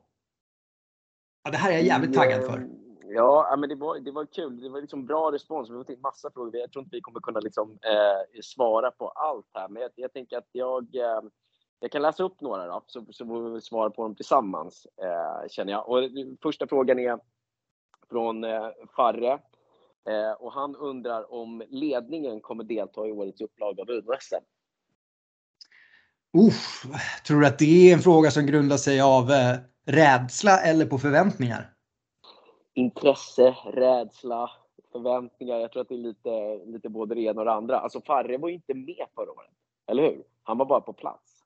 Ja, 1.43 1.51
det 1.51 1.57
här 1.57 1.69
är 1.71 1.73
jag 1.73 1.83
jävligt 1.83 2.13
taggad 2.13 2.43
för. 2.43 2.67
Ja, 3.05 3.55
men 3.59 3.69
det 3.69 3.75
var, 3.75 3.99
det 3.99 4.11
var 4.11 4.25
kul. 4.25 4.61
Det 4.61 4.69
var 4.69 4.81
liksom 4.81 5.05
bra 5.05 5.31
respons. 5.31 5.69
Vi 5.69 5.73
har 5.73 5.79
fått 5.83 5.89
in 5.89 6.01
massa 6.01 6.31
frågor. 6.31 6.55
Jag 6.55 6.71
tror 6.71 6.83
inte 6.83 6.95
vi 6.95 7.01
kommer 7.01 7.19
kunna 7.19 7.39
liksom, 7.39 7.71
eh, 7.71 8.41
svara 8.41 8.91
på 8.91 9.09
allt 9.09 9.45
här, 9.53 9.69
men 9.69 9.81
jag, 9.81 9.91
jag 9.95 10.13
tänker 10.13 10.37
att 10.37 10.49
jag, 10.51 10.95
eh, 10.95 11.21
jag 11.79 11.91
kan 11.91 12.01
läsa 12.01 12.23
upp 12.23 12.41
några 12.41 12.67
då, 12.67 12.83
så, 12.87 13.05
så 13.09 13.25
får 13.25 13.49
vi 13.49 13.61
svara 13.61 13.89
på 13.89 14.01
dem 14.01 14.15
tillsammans, 14.15 14.87
eh, 15.01 15.49
känner 15.49 15.71
jag. 15.71 15.89
Och 15.89 15.99
första 16.43 16.67
frågan 16.67 16.99
är 16.99 17.19
från 18.09 18.43
eh, 18.43 18.69
Farre. 18.95 19.39
Eh, 20.09 20.31
och 20.39 20.53
han 20.53 20.75
undrar 20.75 21.33
om 21.33 21.63
ledningen 21.69 22.41
kommer 22.41 22.63
delta 22.63 23.07
i 23.07 23.11
årets 23.11 23.41
upplaga 23.41 23.81
av 23.81 23.89
Uno-SM. 23.89 24.43
Uff, 26.37 26.85
tror 27.27 27.39
du 27.41 27.47
att 27.47 27.59
det 27.59 27.89
är 27.89 27.93
en 27.93 27.99
fråga 27.99 28.31
som 28.31 28.45
grundar 28.45 28.77
sig 28.77 29.01
av 29.01 29.31
eh, 29.31 29.55
rädsla 29.85 30.59
eller 30.59 30.85
på 30.85 30.97
förväntningar? 30.97 31.73
Intresse, 32.73 33.55
rädsla, 33.65 34.51
förväntningar. 34.91 35.57
Jag 35.57 35.71
tror 35.71 35.81
att 35.81 35.89
det 35.89 35.95
är 35.95 35.97
lite, 35.97 36.59
lite 36.65 36.89
både 36.89 37.15
det 37.15 37.21
ena 37.21 37.41
och 37.41 37.45
det 37.45 37.53
andra. 37.53 37.79
Alltså 37.79 38.01
Farre 38.01 38.37
var 38.37 38.49
ju 38.49 38.55
inte 38.55 38.73
med 38.73 39.05
förra 39.15 39.31
året, 39.31 39.51
eller 39.87 40.03
hur? 40.03 40.23
Han 40.43 40.57
var 40.57 40.65
bara 40.65 40.81
på 40.81 40.93
plats. 40.93 41.43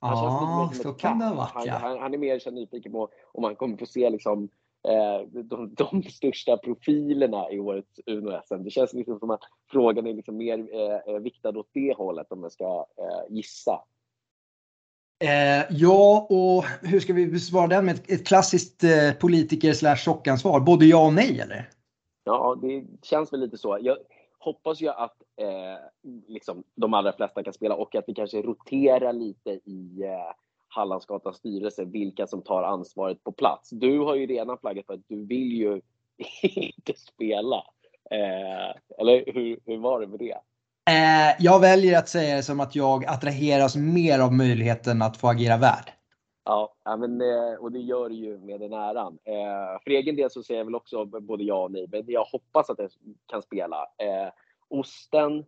Han 0.00 0.24
ja, 0.24 0.70
så 0.82 0.92
kan 0.92 1.18
det 1.18 1.24
ha 1.24 1.34
varit 1.34 1.66
ja. 1.66 1.74
Han, 1.74 1.98
han, 1.98 2.14
är 2.14 2.18
mer 2.18 2.38
så 2.38 2.50
nyfiken 2.50 2.92
på 2.92 3.08
om 3.32 3.44
han 3.44 3.56
kommer 3.56 3.76
få 3.76 3.86
se 3.86 4.10
liksom, 4.10 4.48
eh, 4.88 5.42
de, 5.42 5.74
de 5.74 6.02
största 6.02 6.56
profilerna 6.56 7.50
i 7.50 7.58
årets 7.58 8.00
Uno-SM. 8.06 8.62
Det 8.64 8.70
känns 8.70 8.92
liksom 8.92 9.18
som 9.18 9.30
att 9.30 9.42
frågan 9.70 10.06
är 10.06 10.14
liksom 10.14 10.36
mer 10.36 10.74
eh, 10.74 11.14
eh 11.14 11.20
viktad 11.20 11.58
åt 11.58 11.70
det 11.72 11.96
hållet 11.96 12.32
om 12.32 12.42
jag 12.42 12.52
ska 12.52 12.86
eh, 12.98 13.34
gissa. 13.34 13.82
Eh, 15.18 15.64
ja, 15.70 16.26
och 16.30 16.64
hur 16.88 17.00
ska 17.00 17.12
vi 17.12 17.26
besvara 17.26 17.66
den 17.66 17.84
med 17.84 17.94
ett, 17.94 18.10
ett 18.10 18.26
klassiskt 18.26 18.84
eh, 18.84 19.12
politiker 19.20 19.72
slash 19.72 19.96
chockansvar? 19.96 20.60
Både 20.60 20.86
ja 20.86 21.06
och 21.06 21.12
nej 21.12 21.40
eller? 21.40 21.68
Ja, 22.24 22.58
det 22.62 22.84
känns 23.02 23.32
väl 23.32 23.40
lite 23.40 23.58
så. 23.58 23.78
Jag 23.80 23.96
hoppas 24.38 24.80
ju 24.80 24.88
att 24.88 25.16
eh, 25.36 26.10
liksom, 26.26 26.64
de 26.74 26.94
allra 26.94 27.12
flesta 27.12 27.42
kan 27.42 27.52
spela 27.52 27.74
och 27.74 27.94
att 27.94 28.04
vi 28.06 28.14
kanske 28.14 28.42
roterar 28.42 29.12
lite 29.12 29.50
i 29.50 30.02
eh, 30.02 30.34
Hallandsgatans 30.68 31.36
styrelse 31.36 31.84
vilka 31.84 32.26
som 32.26 32.42
tar 32.42 32.62
ansvaret 32.62 33.24
på 33.24 33.32
plats. 33.32 33.70
Du 33.70 33.98
har 33.98 34.14
ju 34.14 34.26
redan 34.26 34.58
flaggat 34.58 34.86
för 34.86 34.94
att 34.94 35.08
du 35.08 35.26
vill 35.26 35.52
ju 35.52 35.80
inte 36.42 36.92
spela. 36.96 37.64
Eh, 38.10 38.76
eller 38.98 39.32
hur, 39.32 39.60
hur 39.64 39.78
var 39.78 40.00
det 40.00 40.06
med 40.06 40.18
det? 40.18 40.38
Eh, 40.90 41.34
jag 41.38 41.60
väljer 41.60 41.98
att 41.98 42.08
säga 42.08 42.36
det 42.36 42.42
som 42.42 42.60
att 42.60 42.74
jag 42.74 43.04
attraheras 43.04 43.76
mer 43.76 44.18
av 44.18 44.32
möjligheten 44.32 45.02
att 45.02 45.16
få 45.16 45.28
agera 45.28 45.56
värd. 45.56 45.92
Ja, 46.44 46.74
men, 46.84 47.20
eh, 47.20 47.54
och 47.60 47.72
det 47.72 47.78
gör 47.78 48.08
det 48.08 48.14
ju 48.14 48.38
med 48.38 48.60
den 48.60 48.72
äran. 48.72 49.18
Eh, 49.24 49.82
för 49.84 49.90
egen 49.90 50.16
del 50.16 50.30
så 50.30 50.42
säger 50.42 50.60
jag 50.60 50.64
väl 50.64 50.74
också 50.74 51.04
både 51.04 51.44
ja 51.44 51.64
och 51.64 51.72
nej, 51.72 51.86
men 51.90 52.04
jag 52.06 52.24
hoppas 52.24 52.70
att 52.70 52.78
jag 52.78 52.90
kan 53.26 53.42
spela. 53.42 53.76
Eh, 53.76 54.32
osten 54.68 55.44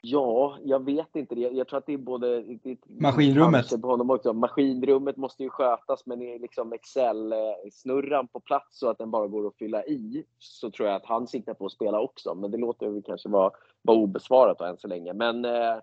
Ja, 0.00 0.58
jag 0.64 0.84
vet 0.84 1.16
inte 1.16 1.34
det. 1.34 1.40
Jag 1.40 1.68
tror 1.68 1.78
att 1.78 1.86
det 1.86 1.92
är 1.92 1.98
både... 1.98 2.44
Maskinrummet? 2.86 3.82
På 3.82 3.88
honom 3.88 4.10
också. 4.10 4.32
Maskinrummet 4.32 5.16
måste 5.16 5.42
ju 5.42 5.50
skötas, 5.50 6.06
men 6.06 6.22
är 6.22 6.38
liksom 6.38 6.72
Excel-snurran 6.72 8.28
på 8.28 8.40
plats 8.40 8.78
så 8.78 8.90
att 8.90 8.98
den 8.98 9.10
bara 9.10 9.26
går 9.26 9.46
att 9.46 9.56
fylla 9.56 9.84
i, 9.84 10.24
så 10.38 10.70
tror 10.70 10.88
jag 10.88 10.96
att 10.96 11.06
han 11.06 11.26
siktar 11.26 11.54
på 11.54 11.66
att 11.66 11.72
spela 11.72 12.00
också. 12.00 12.34
Men 12.34 12.50
det 12.50 12.58
låter 12.58 12.88
väl 12.88 13.02
kanske 13.02 13.28
vara, 13.28 13.50
vara 13.82 13.98
obesvarat 13.98 14.60
än 14.60 14.78
så 14.78 14.88
länge. 14.88 15.12
Men, 15.12 15.44
eh, 15.44 15.78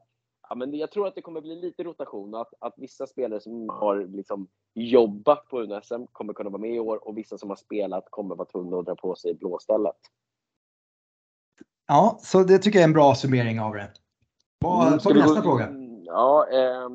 ja, 0.50 0.56
men 0.56 0.74
jag 0.74 0.92
tror 0.92 1.08
att 1.08 1.16
det 1.16 1.22
kommer 1.22 1.42
bli 1.42 1.56
lite 1.56 1.84
rotation. 1.84 2.36
Att, 2.36 2.54
att 2.60 2.74
vissa 2.78 3.08
spelare 3.08 3.40
som 3.40 3.70
har 3.70 4.08
liksom 4.08 4.48
jobbat 4.74 5.50
på 5.50 5.62
UNSM 5.62 6.08
kommer 6.12 6.34
kunna 6.34 6.50
vara 6.50 6.62
med 6.62 6.76
i 6.76 6.80
år 6.80 7.08
och 7.08 7.18
vissa 7.18 7.38
som 7.38 7.50
har 7.50 7.58
spelat 7.58 8.06
kommer 8.10 8.36
vara 8.36 8.48
tvungna 8.48 8.78
att 8.78 8.86
dra 8.86 8.96
på 8.96 9.16
sig 9.16 9.34
blåstället. 9.34 9.98
Ja, 11.88 12.18
så 12.20 12.44
det 12.44 12.58
tycker 12.58 12.80
jag 12.80 12.84
är 12.84 12.88
en 12.88 12.94
bra 12.94 13.16
summering 13.16 13.60
av 13.60 13.74
det. 13.74 13.92
Vad 14.66 14.88
mm, 14.88 15.00
tar 15.00 15.14
vi 15.14 15.20
nästa 15.20 15.42
fråga? 15.42 15.70
Ja, 16.06 16.48
eh, 16.52 16.90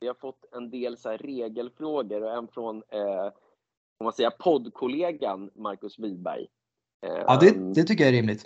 vi 0.00 0.06
har 0.06 0.14
fått 0.14 0.44
en 0.52 0.70
del 0.70 0.96
så 0.96 1.10
regelfrågor 1.10 2.22
och 2.22 2.32
en 2.32 2.48
från 2.48 2.82
eh, 2.88 3.30
om 3.98 4.04
man 4.04 4.12
säger 4.12 4.30
poddkollegan 4.30 5.50
Marcus 5.54 5.98
Wiberg. 5.98 6.46
Eh, 7.06 7.12
ja, 7.26 7.38
det, 7.40 7.74
det, 7.74 7.82
tycker 7.84 8.04
jag 8.04 8.08
är 8.08 8.16
rimligt. 8.16 8.44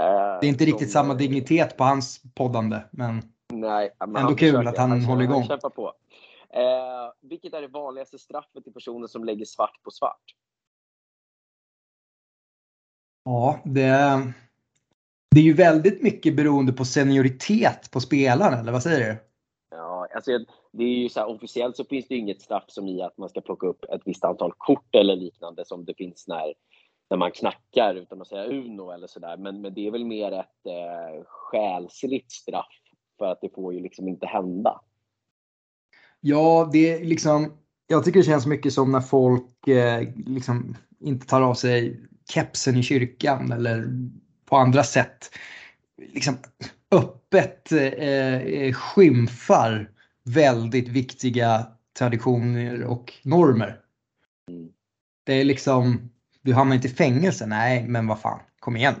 Eh, 0.00 0.38
det 0.40 0.46
är 0.46 0.48
inte 0.48 0.64
riktigt 0.64 0.90
samma 0.90 1.14
dignitet 1.14 1.76
på 1.76 1.84
hans 1.84 2.22
poddande, 2.34 2.80
men, 2.90 3.22
nej, 3.52 3.90
men 3.98 4.16
ändå 4.16 4.34
kul 4.34 4.50
försöker, 4.50 4.68
att 4.68 4.78
han, 4.78 4.90
han 4.90 5.04
håller 5.04 5.24
igång. 5.24 5.46
Han 5.48 5.70
på. 5.70 5.92
Eh, 6.50 7.12
vilket 7.20 7.54
är 7.54 7.60
det 7.60 7.68
vanligaste 7.68 8.18
straffet 8.18 8.64
till 8.64 8.72
personer 8.72 9.06
som 9.06 9.24
lägger 9.24 9.44
svart 9.44 9.82
på 9.82 9.90
svart? 9.90 10.34
Ja, 13.24 13.60
det 13.64 13.84
det 15.36 15.40
är 15.40 15.44
ju 15.44 15.52
väldigt 15.52 16.02
mycket 16.02 16.36
beroende 16.36 16.72
på 16.72 16.84
senioritet 16.84 17.90
på 17.90 18.00
spelaren, 18.00 18.60
eller 18.60 18.72
vad 18.72 18.82
säger 18.82 19.08
du? 19.08 19.18
Ja, 19.70 20.08
alltså 20.14 20.30
det 20.72 20.84
är 20.84 20.98
ju 20.98 21.08
så 21.08 21.20
här, 21.20 21.28
officiellt 21.28 21.76
så 21.76 21.84
finns 21.84 22.08
det 22.08 22.16
inget 22.16 22.42
straff 22.42 22.64
som 22.68 22.88
i 22.88 23.02
att 23.02 23.18
man 23.18 23.28
ska 23.28 23.40
plocka 23.40 23.66
upp 23.66 23.84
ett 23.84 24.00
visst 24.04 24.24
antal 24.24 24.52
kort 24.58 24.94
eller 24.94 25.16
liknande 25.16 25.64
som 25.64 25.84
det 25.84 25.94
finns 25.94 26.28
när, 26.28 26.54
när 27.10 27.16
man 27.16 27.30
knackar 27.30 27.94
utan 27.94 28.20
att 28.20 28.28
säga 28.28 28.44
Uno 28.44 28.90
eller 28.90 29.06
sådär. 29.06 29.36
Men, 29.36 29.60
men 29.60 29.74
det 29.74 29.86
är 29.86 29.90
väl 29.90 30.04
mer 30.04 30.32
ett 30.32 30.66
eh, 30.66 31.24
själsligt 31.26 32.32
straff 32.32 32.80
för 33.18 33.26
att 33.26 33.40
det 33.40 33.54
får 33.54 33.74
ju 33.74 33.80
liksom 33.80 34.08
inte 34.08 34.26
hända. 34.26 34.80
Ja, 36.20 36.70
det 36.72 36.92
är 36.92 37.04
liksom. 37.04 37.52
Jag 37.86 38.04
tycker 38.04 38.20
det 38.20 38.26
känns 38.26 38.46
mycket 38.46 38.72
som 38.72 38.92
när 38.92 39.00
folk 39.00 39.68
eh, 39.68 40.08
liksom 40.16 40.76
inte 41.00 41.26
tar 41.26 41.42
av 41.42 41.54
sig 41.54 42.00
kepsen 42.32 42.76
i 42.76 42.82
kyrkan 42.82 43.52
eller 43.52 43.88
på 44.46 44.56
andra 44.56 44.82
sätt 44.82 45.30
liksom 45.96 46.34
öppet 46.90 47.72
eh, 47.72 47.82
eh, 47.82 48.72
skymfar 48.72 49.90
väldigt 50.34 50.88
viktiga 50.88 51.66
traditioner 51.98 52.84
och 52.84 53.12
normer. 53.24 53.80
Det 55.24 55.32
är 55.32 55.44
liksom, 55.44 56.10
du 56.42 56.54
hamnar 56.54 56.76
inte 56.76 56.88
i 56.88 56.90
fängelse, 56.90 57.46
nej 57.46 57.88
men 57.88 58.06
vad 58.06 58.20
fan, 58.20 58.40
kom 58.58 58.76
igen. 58.76 58.94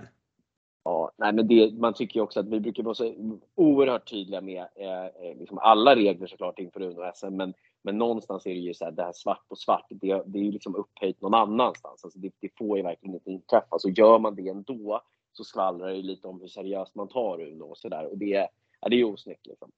Ja, 0.84 1.10
nej, 1.16 1.32
men 1.32 1.48
det, 1.48 1.72
man 1.72 1.94
tycker 1.94 2.20
ju 2.20 2.24
också 2.24 2.40
att 2.40 2.48
vi 2.48 2.60
brukar 2.60 2.82
vara 2.82 2.94
så 2.94 3.14
oerhört 3.54 4.10
tydliga 4.10 4.40
med 4.40 4.66
eh, 4.76 5.04
eh 5.04 5.38
liksom 5.38 5.58
alla 5.58 5.96
regler 5.96 6.26
såklart 6.26 6.58
inför 6.58 6.80
Uno-SM, 6.80 7.30
men, 7.30 7.54
men 7.82 7.98
någonstans 7.98 8.46
är 8.46 8.50
det 8.50 8.60
ju 8.60 8.74
så 8.74 8.84
här, 8.84 8.92
det 8.92 9.02
här 9.02 9.12
svart 9.12 9.48
på 9.48 9.56
svart, 9.56 9.86
det, 9.88 10.22
det 10.26 10.38
är 10.38 10.42
ju 10.42 10.52
liksom 10.52 10.74
upphöjt 10.74 11.20
någon 11.20 11.34
annanstans. 11.34 12.04
Alltså 12.04 12.18
det, 12.18 12.30
det 12.40 12.48
får 12.58 12.76
ju 12.76 12.82
verkligen 12.82 13.14
inte 13.14 13.30
inträffa. 13.30 13.78
Så 13.78 13.88
gör 13.88 14.18
man 14.18 14.34
det 14.34 14.48
ändå 14.48 15.02
så 15.36 15.44
skvallrar 15.44 15.88
det 15.88 16.02
lite 16.02 16.28
om 16.28 16.40
hur 16.40 16.48
seriöst 16.48 16.94
man 16.94 17.08
tar 17.08 17.40
Uno 17.40 17.64
och 17.64 17.78
sådär. 17.78 18.12
Och 18.12 18.18
det, 18.18 18.48
ja, 18.80 18.88
det 18.88 19.00
är 19.00 19.04
osnyggt. 19.04 19.46
Liksom. 19.46 19.70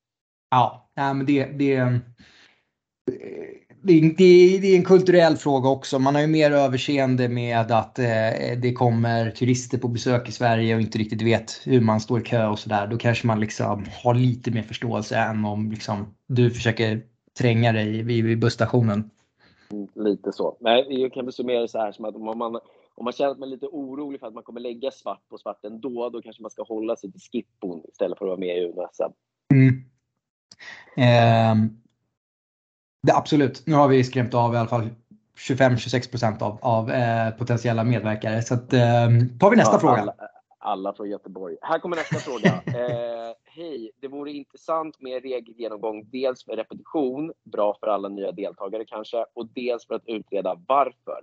Ja, 0.51 0.91
men 0.95 1.27
det, 1.27 1.45
det, 1.45 2.01
det, 3.83 4.15
det, 4.19 4.73
är 4.73 4.77
en 4.77 4.85
kulturell 4.85 5.37
fråga 5.37 5.69
också. 5.69 5.99
Man 5.99 6.15
har 6.15 6.23
ju 6.23 6.29
mer 6.29 6.51
överseende 6.51 7.29
med 7.29 7.71
att 7.73 7.99
eh, 7.99 8.59
det 8.63 8.73
kommer 8.73 9.31
turister 9.31 9.79
på 9.79 9.89
besök 9.89 10.29
i 10.29 10.33
Sverige 10.33 10.75
och 10.75 10.81
inte 10.81 10.99
riktigt 10.99 11.23
vet 11.23 11.61
hur 11.65 11.81
man 11.81 12.01
står 12.01 12.21
i 12.21 12.25
kö 12.25 12.47
och 12.47 12.59
sådär. 12.59 12.87
Då 12.87 12.97
kanske 12.97 13.27
man 13.27 13.41
liksom 13.41 13.85
har 14.03 14.15
lite 14.15 14.51
mer 14.51 14.63
förståelse 14.63 15.17
än 15.17 15.45
om 15.45 15.71
liksom, 15.71 16.15
du 16.27 16.51
försöker 16.51 17.03
tränga 17.39 17.73
dig 17.73 18.03
vid, 18.03 18.25
vid 18.25 18.39
busstationen. 18.39 19.11
Lite 19.95 20.33
så. 20.33 20.57
Men 20.61 21.01
jag 21.01 21.13
kan 21.13 21.25
väl 21.25 21.33
summera 21.33 21.61
det 21.61 21.69
så 21.69 21.79
här 21.79 21.93
som 21.93 22.05
att 22.05 22.17
om 22.17 22.39
man 22.39 22.61
om 22.99 23.05
man 23.05 23.13
känner 23.13 23.31
att 23.31 23.39
man 23.39 23.49
är 23.49 23.51
lite 23.51 23.67
orolig 23.67 24.21
för 24.21 24.27
att 24.27 24.35
man 24.35 24.43
kommer 24.43 24.61
lägga 24.61 24.91
svart 24.91 25.29
på 25.29 25.39
svart 25.39 25.65
ändå, 25.65 26.11
då 26.11 26.23
kanske 26.23 26.43
man 26.43 26.51
ska 26.51 26.63
hålla 26.63 26.97
sig 26.97 27.13
till 27.13 27.21
skippon 27.21 27.83
istället 27.89 28.19
för 28.19 28.25
att 28.25 28.29
vara 28.29 28.39
med 28.39 28.59
i 28.59 28.65
UNO-SM. 28.65 29.13
Mm. 29.55 29.85
Eh, 30.97 31.71
det, 33.03 33.15
absolut, 33.15 33.67
nu 33.67 33.75
har 33.75 33.89
vi 33.89 34.05
skrämt 34.05 34.35
av 34.35 34.55
i 34.55 34.57
alla 34.57 34.69
fall 34.69 34.89
25-26 35.49 36.11
procent 36.11 36.43
av, 36.43 36.59
av 36.63 36.91
eh, 36.91 37.31
potentiella 37.31 37.85
medverkare. 37.85 38.43
Så 38.43 38.55
att, 38.55 38.73
eh, 38.73 39.09
tar 39.41 39.51
vi 39.51 39.57
nästa 39.57 39.75
ja, 39.75 39.81
fråga. 39.81 40.01
Alla, 40.01 40.15
alla, 40.59 40.95
från 40.95 41.11
Göteborg. 41.11 41.57
Här 41.63 41.79
kommer 41.79 41.97
nästa 41.97 42.17
fråga. 42.17 42.63
Eh, 42.79 43.35
Hej, 43.45 43.91
det 44.01 44.09
vore 44.09 44.33
intressant 44.33 45.01
med 45.01 45.23
regelgenomgång, 45.23 46.11
dels 46.11 46.45
för 46.45 46.57
repetition, 46.57 47.33
bra 47.45 47.77
för 47.81 47.87
alla 47.87 48.09
nya 48.09 48.33
deltagare 48.33 48.85
kanske, 48.85 49.25
och 49.35 49.49
dels 49.55 49.87
för 49.87 49.95
att 49.95 50.07
utreda 50.07 50.61
varför. 50.69 51.21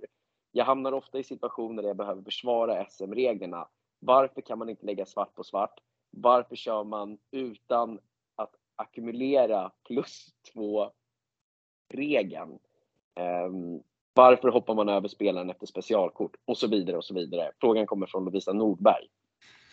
Jag 0.56 0.64
hamnar 0.64 0.92
ofta 0.92 1.18
i 1.18 1.24
situationer 1.24 1.82
där 1.82 1.88
jag 1.88 1.96
behöver 1.96 2.22
försvara 2.22 2.86
SM-reglerna. 2.88 3.68
Varför 3.98 4.40
kan 4.40 4.58
man 4.58 4.68
inte 4.68 4.86
lägga 4.86 5.06
svart 5.06 5.34
på 5.34 5.44
svart? 5.44 5.80
Varför 6.10 6.56
kör 6.56 6.84
man 6.84 7.18
utan 7.30 7.98
att 8.36 8.50
ackumulera 8.76 9.70
plus 9.86 10.26
två 10.52 10.90
regeln? 11.94 12.58
Um, 13.20 13.82
varför 14.14 14.48
hoppar 14.48 14.74
man 14.74 14.88
över 14.88 15.08
spelaren 15.08 15.50
efter 15.50 15.66
specialkort? 15.66 16.36
Och 16.44 16.56
så 16.56 16.66
vidare 16.66 16.96
och 16.96 17.04
så 17.04 17.14
vidare. 17.14 17.50
Frågan 17.60 17.86
kommer 17.86 18.06
från 18.06 18.24
Lovisa 18.24 18.52
Nordberg. 18.52 19.06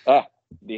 Äh, 0.05 0.23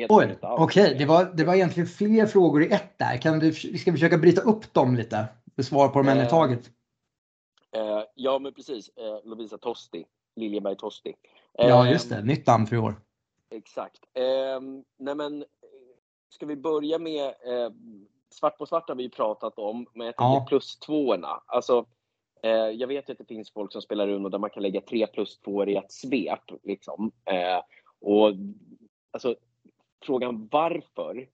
Oj, 0.10 0.38
okej. 0.42 0.64
Okay. 0.64 0.94
Det, 0.94 1.06
var, 1.06 1.26
det 1.34 1.44
var 1.44 1.56
egentligen 1.56 1.88
fler 1.88 2.26
frågor 2.26 2.64
i 2.64 2.72
ett 2.72 2.98
där. 2.98 3.18
Kan 3.18 3.40
du, 3.40 3.54
ska 3.54 3.92
vi 3.92 3.98
försöka 3.98 4.18
bryta 4.18 4.42
upp 4.42 4.74
dem 4.74 4.96
lite? 4.96 5.26
Besvara 5.56 5.90
på 5.90 6.00
dem 6.00 6.08
en 6.08 6.26
i 6.26 6.30
taget. 6.30 6.72
Eh, 7.76 8.04
ja, 8.16 8.40
men 8.40 8.54
precis. 8.54 8.90
Eh, 8.90 9.20
Lovisa 9.24 9.58
Tosti. 9.58 10.06
Liljeberg 10.36 10.78
Tosti. 10.78 11.16
Eh, 11.60 11.68
ja, 11.68 11.90
just 11.90 12.10
det. 12.10 12.22
Nytt 12.22 12.48
namn 12.48 12.68
för 12.68 12.76
i 12.76 12.80
år. 12.80 12.96
Exakt. 13.50 14.00
Eh, 14.14 14.62
nej, 14.98 15.16
men 15.16 15.46
ska 16.30 16.46
vi 16.46 16.56
börja 16.56 17.00
med 17.00 17.26
eh, 17.26 17.70
svart 18.30 18.58
på 18.58 18.66
svart 18.66 18.90
har 18.90 18.96
vi 18.96 19.10
pratat 19.10 19.60
om, 19.60 19.88
men 19.94 20.06
jag 20.06 20.16
tänker 20.16 20.36
ja. 20.36 20.46
plus 20.50 20.80
tvåorna. 20.80 21.42
Alltså, 21.46 21.86
eh, 22.44 22.52
jag 22.52 22.88
vet 22.88 23.10
ju 23.10 23.12
att 23.12 23.18
det 23.18 23.28
finns 23.28 23.52
folk 23.52 23.72
som 23.72 23.82
spelar 23.82 24.08
Uno 24.10 24.30
där 24.30 24.40
man 24.40 24.50
kan 24.50 24.64
lägga 24.64 24.82
tre 24.82 25.08
plus 25.08 25.40
två 25.40 25.66
i 25.66 25.76
ett 25.76 25.92
svep. 25.92 26.64
Liksom. 26.64 27.12
Eh, 27.26 27.62
och 28.02 28.34
alltså, 29.12 29.36
frågan 30.06 30.50
varför? 30.52 31.30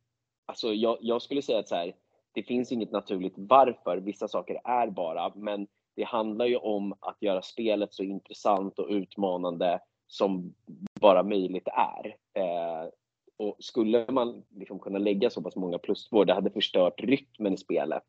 Alltså, 0.45 0.73
jag, 0.73 0.97
jag 1.01 1.21
skulle 1.21 1.41
säga 1.41 1.59
att 1.59 1.69
så 1.69 1.75
här, 1.75 1.95
det 2.31 2.43
finns 2.43 2.71
inget 2.71 2.91
naturligt 2.91 3.33
varför. 3.35 3.97
Vissa 3.97 4.27
saker 4.27 4.61
är 4.63 4.87
bara, 4.87 5.31
men 5.35 5.67
det 5.95 6.03
handlar 6.03 6.45
ju 6.45 6.55
om 6.55 6.93
att 6.99 7.17
göra 7.19 7.41
spelet 7.41 7.93
så 7.93 8.03
intressant 8.03 8.79
och 8.79 8.87
utmanande 8.89 9.79
som 10.07 10.53
bara 11.01 11.23
möjligt 11.23 11.67
är. 11.67 12.15
Eh, 12.33 12.89
och 13.37 13.55
skulle 13.59 14.05
man 14.11 14.43
liksom 14.55 14.79
kunna 14.79 14.99
lägga 14.99 15.29
så 15.29 15.41
pass 15.41 15.55
många 15.55 15.77
plusspår, 15.77 16.25
det 16.25 16.33
hade 16.33 16.51
förstört 16.51 17.01
rytmen 17.03 17.53
i 17.53 17.57
spelet. 17.57 18.03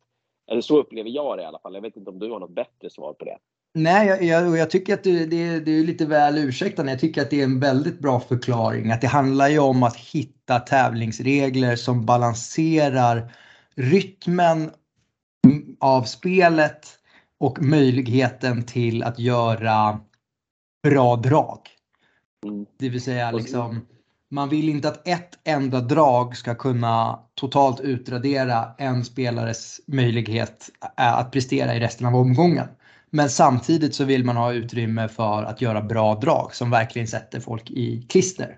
Eller 0.51 0.61
så 0.61 0.79
upplever 0.79 1.11
jag 1.11 1.39
det 1.39 1.43
i 1.43 1.47
alla 1.47 1.59
fall. 1.59 1.75
Jag 1.75 1.83
vet 1.83 1.97
inte 1.97 2.11
om 2.11 2.19
du 2.19 2.31
har 2.31 2.41
något 2.41 2.55
bättre 2.55 2.91
svar 2.91 3.13
på 3.13 3.25
det. 3.25 3.39
Nej, 3.75 4.09
jag, 4.09 4.23
jag, 4.23 4.59
jag 4.59 4.71
tycker 4.71 4.95
att 4.95 5.05
det, 5.05 5.27
det, 5.27 5.61
det, 5.61 5.71
är 5.71 5.85
lite 5.85 6.07
väl 6.07 6.39
ursäktande. 6.39 6.93
Jag 6.93 7.01
tycker 7.01 7.23
att 7.23 7.31
det 7.31 7.41
är 7.41 7.45
en 7.45 7.61
väldigt 7.61 7.99
bra 7.99 8.21
förklaring. 8.21 8.91
Att 8.91 9.01
det 9.01 9.07
handlar 9.07 9.49
ju 9.49 9.59
om 9.59 9.83
att 9.83 9.97
hitta 9.97 10.59
tävlingsregler 10.59 11.77
som 11.77 12.07
balanserar 12.07 13.33
rytmen 13.75 14.71
av 15.81 16.03
spelet 16.03 16.99
och 17.43 17.63
möjligheten 17.63 18.63
till 18.63 19.03
att 19.03 19.19
göra 19.19 20.01
bra 20.83 21.17
drag. 21.17 21.59
Mm. 22.47 22.67
Det 22.79 22.89
vill 22.89 23.03
säga 23.03 23.31
liksom, 23.31 23.87
man 24.31 24.49
vill 24.49 24.69
inte 24.69 24.89
att 24.89 25.09
ett 25.09 25.39
enda 25.45 25.81
drag 25.81 26.37
ska 26.37 26.55
kunna 26.55 27.21
totalt 27.35 27.81
utradera 27.81 28.75
en 28.79 29.05
spelares 29.05 29.81
möjlighet 29.87 30.71
att 30.97 31.31
prestera 31.31 31.75
i 31.75 31.81
resten 31.81 32.07
av 32.07 32.17
omgången. 32.17 32.67
Men 33.11 33.31
samtidigt 33.31 33.95
så 33.95 34.05
vill 34.05 34.25
man 34.25 34.37
ha 34.37 34.53
utrymme 34.53 35.09
för 35.09 35.43
att 35.43 35.61
göra 35.61 35.83
bra 35.83 36.15
drag 36.15 36.55
som 36.55 36.71
verkligen 36.71 37.09
sätter 37.09 37.41
folk 37.41 37.71
i 37.71 38.07
klister. 38.09 38.57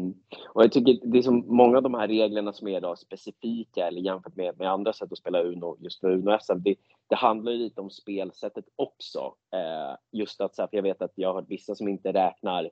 Mm. 0.00 0.14
Och 0.54 0.62
jag 0.62 0.72
tycker 0.72 0.98
det 1.02 1.18
är 1.18 1.22
som 1.22 1.44
många 1.46 1.76
av 1.76 1.82
de 1.82 1.94
här 1.94 2.08
reglerna 2.08 2.52
som 2.52 2.68
är 2.68 2.76
idag 2.76 2.98
specifika 2.98 3.86
eller 3.86 4.00
jämfört 4.00 4.36
med, 4.36 4.58
med 4.58 4.70
andra 4.70 4.92
sätt 4.92 5.12
att 5.12 5.18
spela 5.18 5.42
Uno, 5.42 5.76
just 5.80 6.00
för 6.00 6.10
Uno-SM, 6.10 6.58
det, 6.58 6.76
det, 7.08 7.16
handlar 7.16 7.52
ju 7.52 7.58
lite 7.58 7.80
om 7.80 7.90
spelsättet 7.90 8.64
också. 8.76 9.34
Eh, 9.54 9.96
just 10.12 10.40
att, 10.40 10.54
så 10.54 10.62
här, 10.62 10.68
för 10.68 10.76
jag 10.76 10.82
vet 10.82 11.02
att 11.02 11.12
jag 11.14 11.28
har 11.28 11.34
hört 11.34 11.50
vissa 11.50 11.74
som 11.74 11.88
inte 11.88 12.12
räknar 12.12 12.64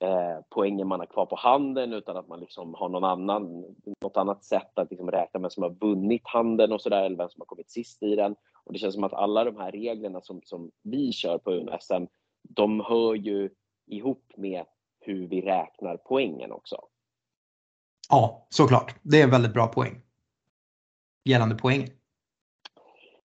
eh, 0.00 0.38
poängen 0.50 0.88
man 0.88 1.00
har 1.00 1.06
kvar 1.06 1.26
på 1.26 1.36
handen 1.36 1.92
utan 1.92 2.16
att 2.16 2.28
man 2.28 2.40
liksom 2.40 2.74
har 2.74 2.88
någon 2.88 3.04
annan, 3.04 3.64
något 4.00 4.16
annat 4.16 4.44
sätt 4.44 4.78
att 4.78 4.90
liksom 4.90 5.10
räkna 5.10 5.40
med 5.40 5.52
som 5.52 5.62
har 5.62 5.70
vunnit 5.70 6.22
handen 6.24 6.72
och 6.72 6.80
sådär 6.80 7.04
eller 7.04 7.16
vem 7.16 7.28
som 7.28 7.40
har 7.40 7.46
kommit 7.46 7.70
sist 7.70 8.02
i 8.02 8.16
den. 8.16 8.36
Och 8.64 8.72
det 8.72 8.78
känns 8.78 8.94
som 8.94 9.04
att 9.04 9.12
alla 9.12 9.44
de 9.44 9.56
här 9.56 9.72
reglerna 9.72 10.20
som, 10.20 10.40
som 10.44 10.70
vi 10.82 11.12
kör 11.12 11.38
på 11.38 11.50
UNO-SM, 11.50 12.06
de 12.42 12.80
hör 12.80 13.14
ju 13.14 13.50
ihop 13.86 14.32
med 14.36 14.64
hur 15.02 15.28
vi 15.28 15.40
räknar 15.40 15.96
poängen 15.96 16.52
också. 16.52 16.76
Ja, 18.08 18.46
såklart. 18.48 18.94
Det 19.02 19.20
är 19.20 19.24
en 19.24 19.30
väldigt 19.30 19.52
bra 19.52 19.66
poäng. 19.66 20.02
Gällande 21.24 21.54
poäng. 21.54 21.90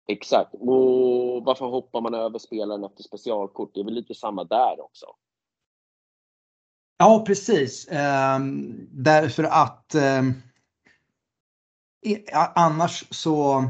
Exakt. 0.08 0.54
Och 0.54 1.44
varför 1.46 1.66
hoppar 1.66 2.02
man 2.02 2.14
över 2.14 2.40
spelaren 2.40 2.84
efter 2.84 3.04
specialkort? 3.04 3.72
Det 3.74 3.80
är 3.80 3.86
väl 3.86 3.94
lite 3.94 4.14
samma 4.14 4.44
där 4.44 4.82
också? 4.82 5.06
Ja, 6.98 7.24
precis. 7.28 7.88
Um, 7.92 8.88
därför 8.92 9.44
att 9.44 9.96
um, 9.96 10.34
annars 12.56 13.06
så 13.10 13.64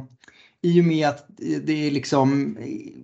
i 0.61 0.81
och 0.81 0.85
med 0.85 1.07
att 1.07 1.25
det 1.37 1.87
är 1.87 1.91
liksom 1.91 2.57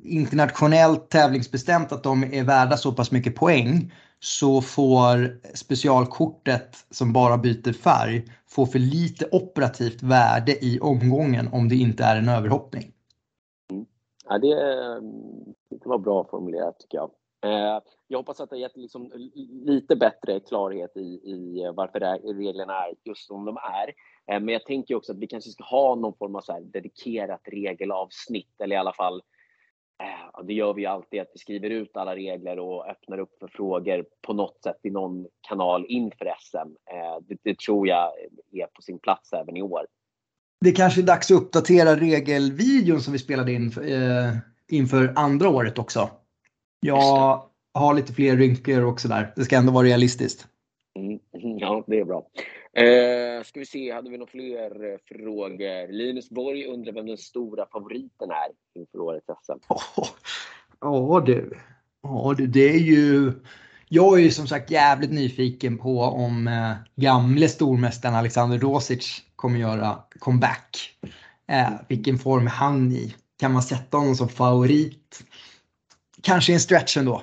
internationellt 0.03 1.09
tävlingsbestämt 1.09 1.91
att 1.91 2.03
de 2.03 2.23
är 2.23 2.43
värda 2.43 2.77
så 2.77 2.93
pass 2.93 3.11
mycket 3.11 3.35
poäng 3.35 3.93
så 4.23 4.61
får 4.61 5.39
specialkortet 5.55 6.85
som 6.89 7.13
bara 7.13 7.37
byter 7.37 7.73
färg 7.73 8.25
få 8.47 8.65
för 8.65 8.79
lite 8.79 9.29
operativt 9.31 10.03
värde 10.03 10.65
i 10.65 10.79
omgången 10.79 11.49
om 11.53 11.69
det 11.69 11.75
inte 11.75 12.03
är 12.03 12.15
en 12.15 12.29
överhoppning. 12.29 12.91
Mm. 13.71 13.85
Ja, 14.25 14.37
det, 14.37 14.55
det 15.69 15.89
var 15.89 15.97
bra 15.97 16.27
formulerat 16.31 16.79
tycker 16.79 16.97
jag. 16.97 17.11
Eh, 17.45 17.81
jag 18.07 18.19
hoppas 18.19 18.41
att 18.41 18.49
det 18.49 18.55
har 18.55 18.61
gett 18.61 18.77
liksom 18.77 19.11
lite 19.65 19.95
bättre 19.95 20.39
klarhet 20.39 20.97
i, 20.97 20.99
i 21.01 21.71
varför 21.75 21.99
reglerna 22.33 22.73
är 22.73 22.93
just 23.03 23.27
som 23.27 23.45
de 23.45 23.57
är. 23.57 23.87
Eh, 24.33 24.39
men 24.39 24.47
jag 24.47 24.65
tänker 24.65 24.95
också 24.95 25.11
att 25.11 25.17
vi 25.17 25.27
kanske 25.27 25.51
ska 25.51 25.63
ha 25.63 25.95
någon 25.95 26.17
form 26.17 26.35
av 26.35 26.41
så 26.41 26.59
dedikerat 26.59 27.41
regelavsnitt 27.43 28.61
eller 28.61 28.75
i 28.75 28.79
alla 28.79 28.93
fall 28.93 29.15
eh, 29.15 29.21
det 30.43 30.53
gör 30.53 30.73
vi 30.73 30.85
alltid, 30.85 31.21
att 31.21 31.31
vi 31.33 31.39
skriver 31.39 31.69
ut 31.69 31.97
alla 31.97 32.15
regler 32.15 32.59
och 32.59 32.89
öppnar 32.89 33.19
upp 33.19 33.39
för 33.39 33.47
frågor 33.47 34.05
på 34.27 34.33
något 34.33 34.63
sätt 34.63 34.79
i 34.83 34.89
någon 34.89 35.27
kanal 35.47 35.85
inför 35.89 36.33
SM. 36.39 36.69
Det, 37.21 37.37
det 37.43 37.59
tror 37.59 37.87
jag 37.87 38.11
är 38.51 38.67
på 38.67 38.81
sin 38.81 38.99
plats 38.99 39.33
även 39.33 39.57
i 39.57 39.61
år. 39.61 39.85
Det 40.61 40.71
kanske 40.71 41.01
är 41.01 41.05
dags 41.05 41.31
att 41.31 41.37
uppdatera 41.41 41.95
regelvideon 41.95 43.01
som 43.01 43.13
vi 43.13 43.19
spelade 43.19 43.53
in 43.53 43.71
inför 44.71 45.13
andra 45.15 45.49
året 45.49 45.79
också. 45.79 46.09
Jag 46.79 47.43
har 47.73 47.93
lite 47.93 48.13
fler 48.13 48.37
rynkor 48.37 48.83
också 48.83 49.07
där. 49.07 49.33
Det 49.35 49.43
ska 49.43 49.55
ändå 49.55 49.71
vara 49.71 49.85
realistiskt. 49.85 50.47
Mm, 50.95 51.19
ja, 51.59 51.83
det 51.87 51.99
är 51.99 52.05
bra. 52.05 52.27
Eh, 52.73 53.43
ska 53.43 53.59
vi 53.59 53.65
se, 53.65 53.91
hade 53.91 54.09
vi 54.09 54.17
några 54.17 54.31
fler 54.31 54.91
eh, 54.91 54.97
frågor? 55.05 55.91
Linus 55.91 56.29
Borg 56.29 56.65
undrar 56.65 56.93
vem 56.93 57.05
den 57.05 57.17
stora 57.17 57.65
favoriten 57.65 58.31
är 58.31 58.79
inför 58.81 58.99
årets 58.99 59.25
SM. 59.25 59.73
Ja 60.81 61.23
du. 61.25 61.57
Ja 62.03 62.33
du, 62.37 62.47
det 62.47 62.69
är 62.69 62.79
ju... 62.79 63.33
Jag 63.93 64.19
är 64.19 64.23
ju 64.23 64.31
som 64.31 64.47
sagt 64.47 64.71
jävligt 64.71 65.11
nyfiken 65.11 65.77
på 65.77 65.99
om 65.99 66.47
eh, 66.47 66.73
gamle 66.95 67.47
stormästaren 67.47 68.15
Alexander 68.15 68.57
Rosic 68.57 69.23
kommer 69.35 69.59
göra 69.59 70.03
comeback. 70.19 70.97
Eh, 71.47 71.69
vilken 71.89 72.17
form 72.17 72.45
är 72.45 72.51
han 72.51 72.91
i? 72.91 73.15
Kan 73.39 73.51
man 73.51 73.61
sätta 73.61 73.97
honom 73.97 74.15
som 74.15 74.29
favorit? 74.29 75.23
kanske 76.21 76.53
en 76.53 76.59
stretch 76.59 76.97
ändå. 76.97 77.21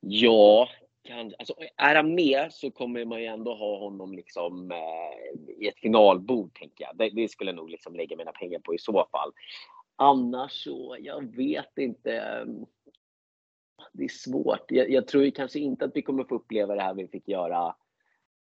Ja, 0.00 0.68
kan, 1.06 1.32
alltså, 1.38 1.54
är 1.76 1.94
han 1.94 2.14
med 2.14 2.52
så 2.52 2.70
kommer 2.70 3.04
man 3.04 3.20
ju 3.20 3.26
ändå 3.26 3.54
ha 3.54 3.78
honom 3.78 4.14
liksom, 4.14 4.70
eh, 4.70 5.54
i 5.58 5.68
ett 5.68 5.78
finalbord, 5.78 6.58
tänker 6.58 6.84
jag. 6.84 6.96
Det, 6.96 7.10
det, 7.10 7.28
skulle 7.28 7.50
jag 7.50 7.56
nog 7.56 7.70
liksom 7.70 7.94
lägga 7.94 8.16
mina 8.16 8.32
pengar 8.32 8.58
på 8.58 8.74
i 8.74 8.78
så 8.78 9.08
fall. 9.12 9.32
Annars 9.96 10.52
så, 10.52 10.96
jag 11.00 11.36
vet 11.36 11.78
inte. 11.78 12.18
Ehm, 12.18 12.66
det 13.92 14.04
är 14.04 14.08
svårt. 14.08 14.70
Jag, 14.70 14.90
jag 14.90 15.08
tror 15.08 15.30
kanske 15.30 15.58
inte 15.58 15.84
att 15.84 15.96
vi 15.96 16.02
kommer 16.02 16.24
få 16.24 16.34
uppleva 16.34 16.74
det 16.74 16.82
här 16.82 16.94
vi 16.94 17.08
fick 17.08 17.28
göra 17.28 17.74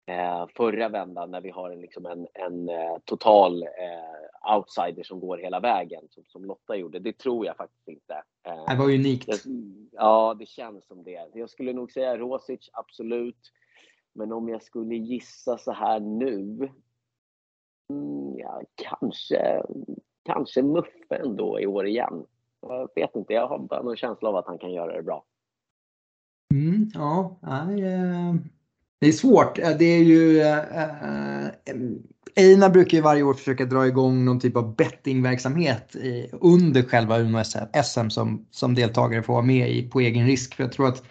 eh, 0.06 0.48
förra 0.56 0.90
vändan 0.90 1.32
när 1.32 1.42
vi 1.42 1.50
har 1.50 1.70
en, 1.72 1.82
liksom 1.82 2.06
en, 2.06 2.28
en 2.34 2.70
eh, 2.70 2.98
total 3.06 3.64
eh, 3.64 4.56
outsider 4.56 5.04
som 5.04 5.20
går 5.20 5.38
hela 5.38 5.60
vägen 5.60 6.02
som, 6.10 6.24
som 6.28 6.46
Lotta 6.46 6.76
gjorde. 6.76 7.00
Det 7.00 7.18
tror 7.18 7.46
jag 7.46 7.58
faktiskt 7.58 7.88
inte. 7.88 8.24
Eh, 8.44 8.66
det 8.68 8.76
var 8.76 8.94
unikt. 8.94 9.28
Jag, 9.28 9.40
ja, 9.92 10.36
det 10.40 10.46
känns 10.46 10.88
som 10.88 11.04
det. 11.04 11.30
Jag 11.34 11.50
skulle 11.50 11.74
nog 11.74 11.92
säga 11.92 12.18
Rosic, 12.18 12.70
absolut. 12.74 13.52
Men 14.14 14.32
om 14.32 14.50
jag 14.50 14.64
skulle 14.64 14.96
gissa 14.96 15.58
så 15.58 15.72
här 15.72 16.00
nu. 16.00 16.70
Mm, 17.94 18.38
ja, 18.38 18.62
kanske, 18.76 19.62
kanske 20.24 20.62
Muffe 20.62 21.16
ändå 21.16 21.60
i 21.60 21.68
år 21.68 21.88
igen. 21.88 22.26
Jag 22.62 22.90
vet 22.96 23.16
inte, 23.16 23.34
jag 23.34 23.48
har 23.48 23.60
bara 23.60 23.82
någon 23.82 23.98
känsla 23.98 24.30
av 24.30 24.36
att 24.36 24.48
han 24.48 24.58
kan 24.58 24.74
göra 24.74 24.96
det 24.96 25.04
bra. 25.04 25.26
Mm, 26.54 26.90
ja, 26.94 27.40
nej, 27.42 27.84
eh, 27.84 28.36
det 29.02 29.08
är 29.08 29.12
svårt. 29.12 29.60
Eh, 29.60 29.72
det 29.80 29.86
är 29.86 30.04
ju... 30.04 30.42
Eh, 30.42 30.58
eh, 30.58 31.46
eh, 31.46 31.76
Einar 32.38 32.70
brukar 32.70 32.98
ju 32.98 33.02
varje 33.02 33.24
år 33.24 33.34
försöka 33.34 33.66
dra 33.66 33.88
igång 33.88 34.26
någon 34.26 34.40
typ 34.40 34.56
av 34.56 34.76
bettingverksamhet 34.76 35.96
i, 35.96 36.30
under 36.42 36.84
själva 36.84 37.20
Uno 37.20 37.44
SM 37.84 38.10
som, 38.10 38.46
som 38.52 38.76
deltagare 38.76 39.24
får 39.24 39.34
vara 39.34 39.46
med 39.46 39.72
i 39.72 39.90
på 39.90 40.00
egen 40.00 40.28
risk. 40.28 40.56
För 40.56 40.64
jag 40.64 40.72
tror 40.72 40.88
att 40.88 41.04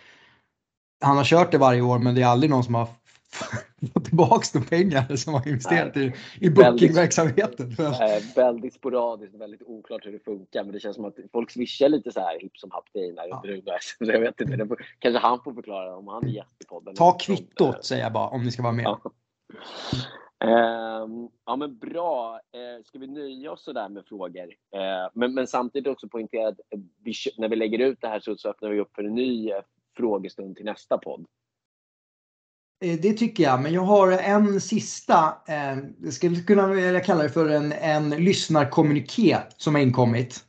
han 1.01 1.17
har 1.17 1.25
kört 1.25 1.53
det 1.53 1.59
varje 1.59 1.81
år 1.81 1.99
men 1.99 2.15
det 2.15 2.23
är 2.23 2.27
aldrig 2.27 2.51
någon 2.51 2.65
som 2.65 2.75
har 2.75 2.89
fått 3.95 4.05
tillbaka 4.05 4.45
de 4.53 4.65
pengar 4.65 5.17
som 5.17 5.35
har 5.35 5.49
investerat 5.49 5.95
Nej, 5.95 6.13
i, 6.41 6.47
i 6.47 6.51
bookingverksamheten. 6.51 7.71
Väldigt, 7.71 8.37
väldigt 8.37 8.75
sporadiskt, 8.75 9.35
väldigt 9.35 9.63
oklart 9.63 10.07
hur 10.07 10.13
det 10.13 10.25
funkar. 10.25 10.65
Men 10.65 10.73
det 10.73 10.81
känns 10.81 10.97
som 10.97 11.05
att 11.05 11.17
folk 11.33 11.51
swishar 11.51 11.89
lite 11.89 12.13
så 12.13 12.21
här 12.21 12.41
hipp 12.41 12.59
som 12.59 12.71
happ 12.71 12.89
Einar 12.95 13.27
ja. 13.29 13.79
Så 13.99 14.13
jag 14.13 14.21
vet 14.21 14.41
inte, 14.41 14.67
får, 14.67 14.87
kanske 14.99 15.19
han 15.19 15.41
får 15.45 15.55
förklara 15.55 15.97
om 15.97 16.09
han 16.09 16.25
är 16.25 16.29
gäst 16.29 16.63
i 16.65 16.67
podden. 16.67 16.95
Ta 16.95 17.19
kvittot 17.19 17.85
säger 17.85 18.03
jag 18.03 18.13
bara 18.13 18.29
om 18.29 18.45
ni 18.45 18.51
ska 18.51 18.63
vara 18.63 18.73
med. 18.73 18.85
Ja. 18.85 19.01
Uh, 20.45 21.29
ja 21.47 21.57
men 21.57 21.79
bra. 21.79 22.41
Uh, 22.57 22.85
ska 22.85 22.99
vi 22.99 23.07
nöja 23.07 23.53
oss 23.53 23.65
sådär 23.65 23.89
med 23.89 24.07
frågor? 24.07 24.47
Uh, 24.47 25.11
men, 25.15 25.35
men 25.35 25.47
samtidigt 25.47 25.89
också 25.89 26.09
poängtera 26.09 26.49
att 26.49 26.59
vi, 27.05 27.13
när 27.39 27.49
vi 27.49 27.57
lägger 27.57 27.79
ut 27.79 28.01
det 28.01 28.09
här 28.09 28.21
så, 28.21 28.37
så 28.37 28.49
öppnar 28.49 28.71
vi 28.71 28.81
upp 28.81 28.95
för 28.95 29.05
en 29.05 29.15
ny 29.15 29.53
uh, 29.53 29.61
frågestund 29.97 30.57
till 30.57 30.65
nästa 30.65 30.99
podd. 30.99 31.27
Det 33.03 33.13
tycker 33.13 33.45
jag, 33.45 33.63
men 33.63 33.73
jag 33.73 33.83
har 33.83 34.13
en 34.13 34.61
sista, 34.61 35.35
jag 36.03 36.13
skulle 36.13 36.41
kunna 36.41 37.01
kalla 37.01 37.23
det 37.23 37.29
för 37.29 37.49
en, 37.49 37.73
en 37.73 38.11
lyssnarkommuniké 38.11 39.39
som 39.57 39.75
har 39.75 39.83
inkommit. 39.83 40.41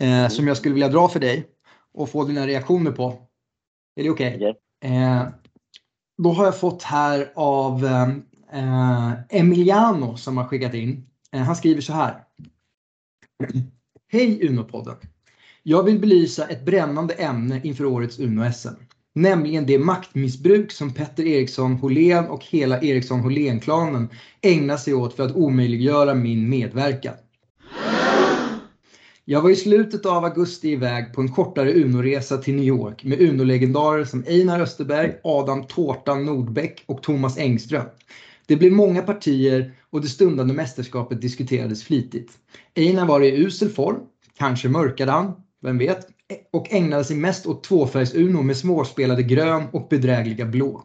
Mm. 0.00 0.30
Som 0.30 0.48
jag 0.48 0.56
skulle 0.56 0.74
vilja 0.74 0.88
dra 0.88 1.08
för 1.08 1.20
dig 1.20 1.46
och 1.94 2.10
få 2.10 2.24
dina 2.24 2.46
reaktioner 2.46 2.90
på. 2.90 3.28
Är 3.96 4.02
det 4.02 4.10
okej? 4.10 4.36
Okay? 4.36 4.50
Okay. 4.50 5.32
Då 6.22 6.32
har 6.32 6.44
jag 6.44 6.60
fått 6.60 6.82
här 6.82 7.32
av 7.34 7.84
eh, 8.52 9.12
Emiliano 9.28 10.16
som 10.16 10.36
har 10.36 10.44
skickat 10.44 10.74
in. 10.74 11.06
Eh, 11.32 11.40
han 11.40 11.56
skriver 11.56 11.80
så 11.80 11.92
här. 11.92 12.24
Hej 14.12 14.48
Uno-podden. 14.48 14.96
Jag 15.62 15.82
vill 15.82 16.00
belysa 16.00 16.46
ett 16.46 16.64
brännande 16.64 17.14
ämne 17.14 17.60
inför 17.64 17.84
årets 17.84 18.18
Uno-SM. 18.18 18.74
Nämligen 19.18 19.66
det 19.66 19.78
maktmissbruk 19.78 20.72
som 20.72 20.90
Petter 20.90 21.26
Eriksson 21.26 21.72
Holén 21.72 22.24
och 22.26 22.44
hela 22.44 22.80
Eriksson 22.80 23.20
Holén-klanen 23.20 24.08
ägnar 24.42 24.76
sig 24.76 24.94
åt 24.94 25.14
för 25.14 25.22
att 25.22 25.36
omöjliggöra 25.36 26.14
min 26.14 26.48
medverkan. 26.48 27.14
Jag 29.24 29.42
var 29.42 29.50
i 29.50 29.56
slutet 29.56 30.06
av 30.06 30.24
augusti 30.24 30.68
iväg 30.70 31.12
på 31.14 31.20
en 31.20 31.28
kortare 31.28 31.72
Uno-resa 31.72 32.38
till 32.38 32.54
New 32.54 32.64
York 32.64 33.04
med 33.04 33.20
Uno-legendarer 33.20 34.04
som 34.04 34.24
Einar 34.28 34.60
Österberg, 34.60 35.12
Adam 35.24 35.64
Tårtan 35.64 36.24
Nordbäck 36.24 36.84
och 36.86 37.02
Thomas 37.02 37.38
Engström. 37.38 37.86
Det 38.46 38.56
blev 38.56 38.72
många 38.72 39.02
partier 39.02 39.72
och 39.90 40.00
det 40.00 40.08
stundande 40.08 40.54
mästerskapet 40.54 41.20
diskuterades 41.20 41.84
flitigt. 41.84 42.32
Einar 42.76 43.06
var 43.06 43.20
i 43.20 43.38
usel 43.38 43.68
form, 43.68 44.00
kanske 44.38 44.68
mörkade 44.68 45.12
han, 45.12 45.32
vem 45.62 45.78
vet, 45.78 46.06
och 46.52 46.72
ägnade 46.72 47.04
sig 47.04 47.16
mest 47.16 47.46
åt 47.46 47.64
tvåfärgs-Uno 47.66 48.42
med 48.42 48.56
svårspelade 48.56 49.22
grön 49.22 49.66
och 49.72 49.88
bedrägliga 49.90 50.46
blå. 50.46 50.82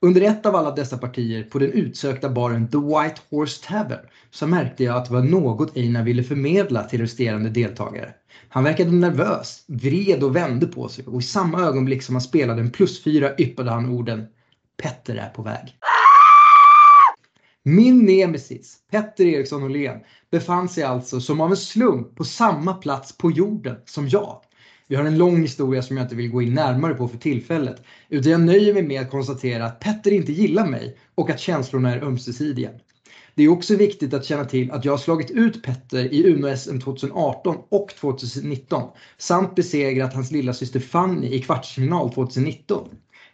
Under 0.00 0.20
ett 0.20 0.46
av 0.46 0.56
alla 0.56 0.70
dessa 0.70 0.98
partier 0.98 1.42
på 1.42 1.58
den 1.58 1.72
utsökta 1.72 2.28
baren 2.28 2.68
The 2.68 2.78
White 2.78 3.20
Horse 3.30 3.66
Tavern 3.66 4.06
så 4.30 4.46
märkte 4.46 4.84
jag 4.84 4.96
att 4.96 5.04
det 5.06 5.14
var 5.14 5.22
något 5.22 5.76
Einar 5.76 6.02
ville 6.02 6.22
förmedla 6.22 6.82
till 6.82 7.00
resterande 7.00 7.50
deltagare. 7.50 8.14
Han 8.48 8.64
verkade 8.64 8.90
nervös, 8.90 9.64
vred 9.66 10.22
och 10.22 10.36
vände 10.36 10.66
på 10.66 10.88
sig 10.88 11.06
och 11.06 11.20
i 11.20 11.24
samma 11.24 11.60
ögonblick 11.62 12.02
som 12.02 12.14
han 12.14 12.22
spelade 12.22 12.60
en 12.60 12.70
plus 12.70 13.04
fyra 13.04 13.36
yppade 13.38 13.70
han 13.70 13.88
orden 13.88 14.26
Petter 14.82 15.16
är 15.16 15.28
på 15.28 15.42
väg. 15.42 15.76
Min 17.62 18.04
nemesis, 18.04 18.76
Petter 18.90 19.24
Eriksson 19.24 19.62
Åhlén, 19.62 20.00
befann 20.30 20.68
sig 20.68 20.84
alltså 20.84 21.20
som 21.20 21.40
av 21.40 21.50
en 21.50 21.56
slump 21.56 22.16
på 22.16 22.24
samma 22.24 22.74
plats 22.74 23.18
på 23.18 23.30
jorden 23.30 23.76
som 23.84 24.08
jag. 24.08 24.40
Vi 24.88 24.96
har 24.96 25.04
en 25.04 25.18
lång 25.18 25.42
historia 25.42 25.82
som 25.82 25.96
jag 25.96 26.04
inte 26.04 26.14
vill 26.14 26.30
gå 26.30 26.42
in 26.42 26.54
närmare 26.54 26.94
på 26.94 27.08
för 27.08 27.18
tillfället. 27.18 27.82
Utan 28.08 28.32
jag 28.32 28.40
nöjer 28.40 28.74
mig 28.74 28.82
med 28.82 29.00
att 29.00 29.10
konstatera 29.10 29.64
att 29.64 29.80
Petter 29.80 30.12
inte 30.12 30.32
gillar 30.32 30.66
mig 30.66 30.96
och 31.14 31.30
att 31.30 31.40
känslorna 31.40 31.94
är 31.94 32.04
ömsesidiga. 32.04 32.70
Det 33.34 33.42
är 33.44 33.48
också 33.48 33.76
viktigt 33.76 34.14
att 34.14 34.24
känna 34.24 34.44
till 34.44 34.70
att 34.70 34.84
jag 34.84 34.92
har 34.92 34.98
slagit 34.98 35.30
ut 35.30 35.62
Petter 35.62 36.14
i 36.14 36.24
Uno-SM 36.24 36.78
2018 36.80 37.56
och 37.68 37.88
2019 38.00 38.90
samt 39.18 39.54
besegrat 39.54 40.14
hans 40.14 40.30
lilla 40.30 40.52
syster 40.52 40.80
Fanny 40.80 41.26
i 41.26 41.42
kvartsfinal 41.42 42.12
2019. 42.12 42.88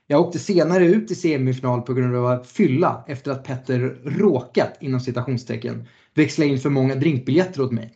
Jag 0.06 0.20
åkte 0.20 0.38
senare 0.38 0.86
ut 0.86 1.10
i 1.10 1.14
semifinal 1.14 1.82
på 1.82 1.94
grund 1.94 2.16
av 2.16 2.44
fylla 2.44 3.04
efter 3.08 3.30
att 3.30 3.44
Petter 3.44 3.80
råkat, 4.04 4.76
inom 4.80 5.00
citationstecken, 5.00 5.88
växla 6.14 6.44
in 6.44 6.58
för 6.58 6.70
många 6.70 6.94
drinkbiljetter 6.94 7.62
åt 7.62 7.72
mig. 7.72 7.94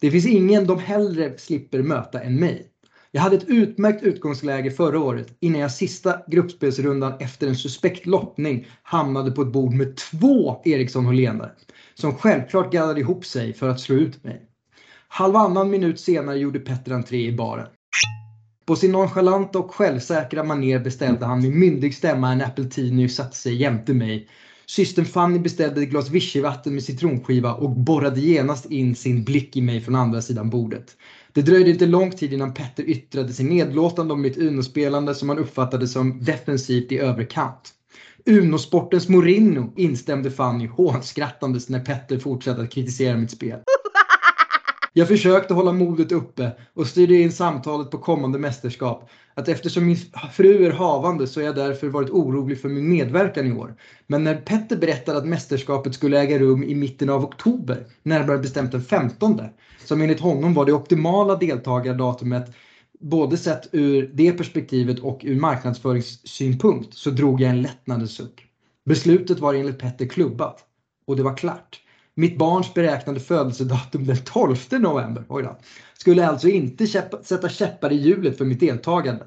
Det 0.00 0.10
finns 0.10 0.26
ingen 0.26 0.66
de 0.66 0.78
hellre 0.78 1.38
slipper 1.38 1.82
möta 1.82 2.20
än 2.20 2.40
mig. 2.40 2.69
Jag 3.12 3.22
hade 3.22 3.36
ett 3.36 3.48
utmärkt 3.48 4.02
utgångsläge 4.02 4.70
förra 4.70 4.98
året 4.98 5.36
innan 5.40 5.60
jag 5.60 5.72
sista 5.72 6.22
gruppspelsrundan 6.26 7.12
efter 7.20 7.46
en 7.46 7.56
suspekt 7.56 8.06
lottning 8.06 8.66
hamnade 8.82 9.30
på 9.30 9.42
ett 9.42 9.52
bord 9.52 9.72
med 9.72 9.96
två 9.96 10.62
Eriksson 10.64 11.06
Hålénare 11.06 11.50
som 11.94 12.14
självklart 12.14 12.72
gaddade 12.72 13.00
ihop 13.00 13.24
sig 13.24 13.52
för 13.52 13.68
att 13.68 13.80
slå 13.80 13.96
ut 13.96 14.24
mig. 14.24 14.42
Halvannan 15.08 15.70
minut 15.70 16.00
senare 16.00 16.38
gjorde 16.38 16.58
Petter 16.58 16.92
entré 16.92 17.26
i 17.26 17.32
baren. 17.32 17.66
På 18.66 18.76
sin 18.76 18.92
nonchalanta 18.92 19.58
och 19.58 19.74
självsäkra 19.74 20.44
manér 20.44 20.78
beställde 20.78 21.26
han 21.26 21.40
med 21.40 21.50
myndig 21.50 21.94
stämma 21.94 22.32
en 22.32 22.42
appeltini 22.42 23.06
och 23.06 23.10
satte 23.10 23.36
sig 23.36 23.54
jämte 23.54 23.94
mig. 23.94 24.28
Systern 24.66 25.04
Fanny 25.04 25.38
beställde 25.38 25.82
ett 25.82 25.90
glas 25.90 26.10
vichyvatten 26.10 26.74
med 26.74 26.82
citronskiva 26.82 27.54
och 27.54 27.70
borrade 27.70 28.20
genast 28.20 28.66
in 28.66 28.94
sin 28.96 29.24
blick 29.24 29.56
i 29.56 29.60
mig 29.60 29.80
från 29.80 29.94
andra 29.94 30.22
sidan 30.22 30.50
bordet. 30.50 30.96
Det 31.32 31.42
dröjde 31.42 31.70
inte 31.70 31.86
lång 31.86 32.10
tid 32.10 32.32
innan 32.32 32.54
Petter 32.54 32.82
yttrade 32.82 33.32
sig 33.32 33.44
nedlåtande 33.44 34.14
om 34.14 34.22
mitt 34.22 34.38
Uno-spelande 34.38 35.14
som 35.14 35.28
han 35.28 35.38
uppfattade 35.38 35.88
som 35.88 36.24
defensivt 36.24 36.92
i 36.92 36.98
överkant. 36.98 37.74
Uno-sportens 38.26 39.08
Mourinho 39.08 39.72
instämde 39.76 40.30
Fanny 40.30 40.66
hånskrattandes 40.66 41.68
när 41.68 41.80
Petter 41.80 42.18
fortsatte 42.18 42.62
att 42.62 42.70
kritisera 42.70 43.16
mitt 43.16 43.30
spel. 43.30 43.60
Jag 44.92 45.08
försökte 45.08 45.54
hålla 45.54 45.72
modet 45.72 46.12
uppe 46.12 46.52
och 46.74 46.86
styrde 46.86 47.14
in 47.14 47.32
samtalet 47.32 47.90
på 47.90 47.98
kommande 47.98 48.38
mästerskap. 48.38 49.10
Att 49.40 49.48
eftersom 49.48 49.86
min 49.86 49.96
fru 50.32 50.64
är 50.64 50.70
havande 50.70 51.26
så 51.26 51.40
har 51.40 51.44
jag 51.44 51.54
därför 51.54 51.88
varit 51.88 52.10
orolig 52.10 52.60
för 52.60 52.68
min 52.68 52.88
medverkan 52.88 53.46
i 53.46 53.52
år. 53.52 53.74
Men 54.06 54.24
när 54.24 54.34
Petter 54.34 54.76
berättade 54.76 55.18
att 55.18 55.26
mästerskapet 55.26 55.94
skulle 55.94 56.20
äga 56.20 56.38
rum 56.38 56.64
i 56.64 56.74
mitten 56.74 57.08
av 57.10 57.24
oktober, 57.24 57.86
närmare 58.02 58.38
bestämt 58.38 58.72
den 58.72 58.82
15, 58.82 59.40
som 59.84 60.00
enligt 60.00 60.20
honom 60.20 60.54
var 60.54 60.64
det 60.64 60.72
optimala 60.72 61.36
deltagardatumet 61.36 62.54
både 63.00 63.36
sett 63.36 63.68
ur 63.72 64.10
det 64.14 64.32
perspektivet 64.32 64.98
och 64.98 65.20
ur 65.24 65.36
marknadsföringssynpunkt 65.36 66.94
så 66.94 67.10
drog 67.10 67.40
jag 67.40 67.50
en 67.50 67.62
lättnadens 67.62 68.12
suck. 68.12 68.46
Beslutet 68.84 69.40
var 69.40 69.54
enligt 69.54 69.78
Petter 69.78 70.06
klubbat 70.06 70.58
och 71.06 71.16
det 71.16 71.22
var 71.22 71.36
klart. 71.36 71.80
Mitt 72.20 72.38
barns 72.38 72.74
beräknade 72.74 73.20
födelsedatum 73.20 74.06
den 74.06 74.16
12 74.16 74.56
november 74.70 75.24
oj 75.28 75.42
då, 75.42 75.58
skulle 75.94 76.28
alltså 76.28 76.48
inte 76.48 76.86
käppa, 76.86 77.22
sätta 77.22 77.48
käppar 77.48 77.92
i 77.92 77.96
hjulet 77.96 78.38
för 78.38 78.44
mitt 78.44 78.60
deltagande. 78.60 79.24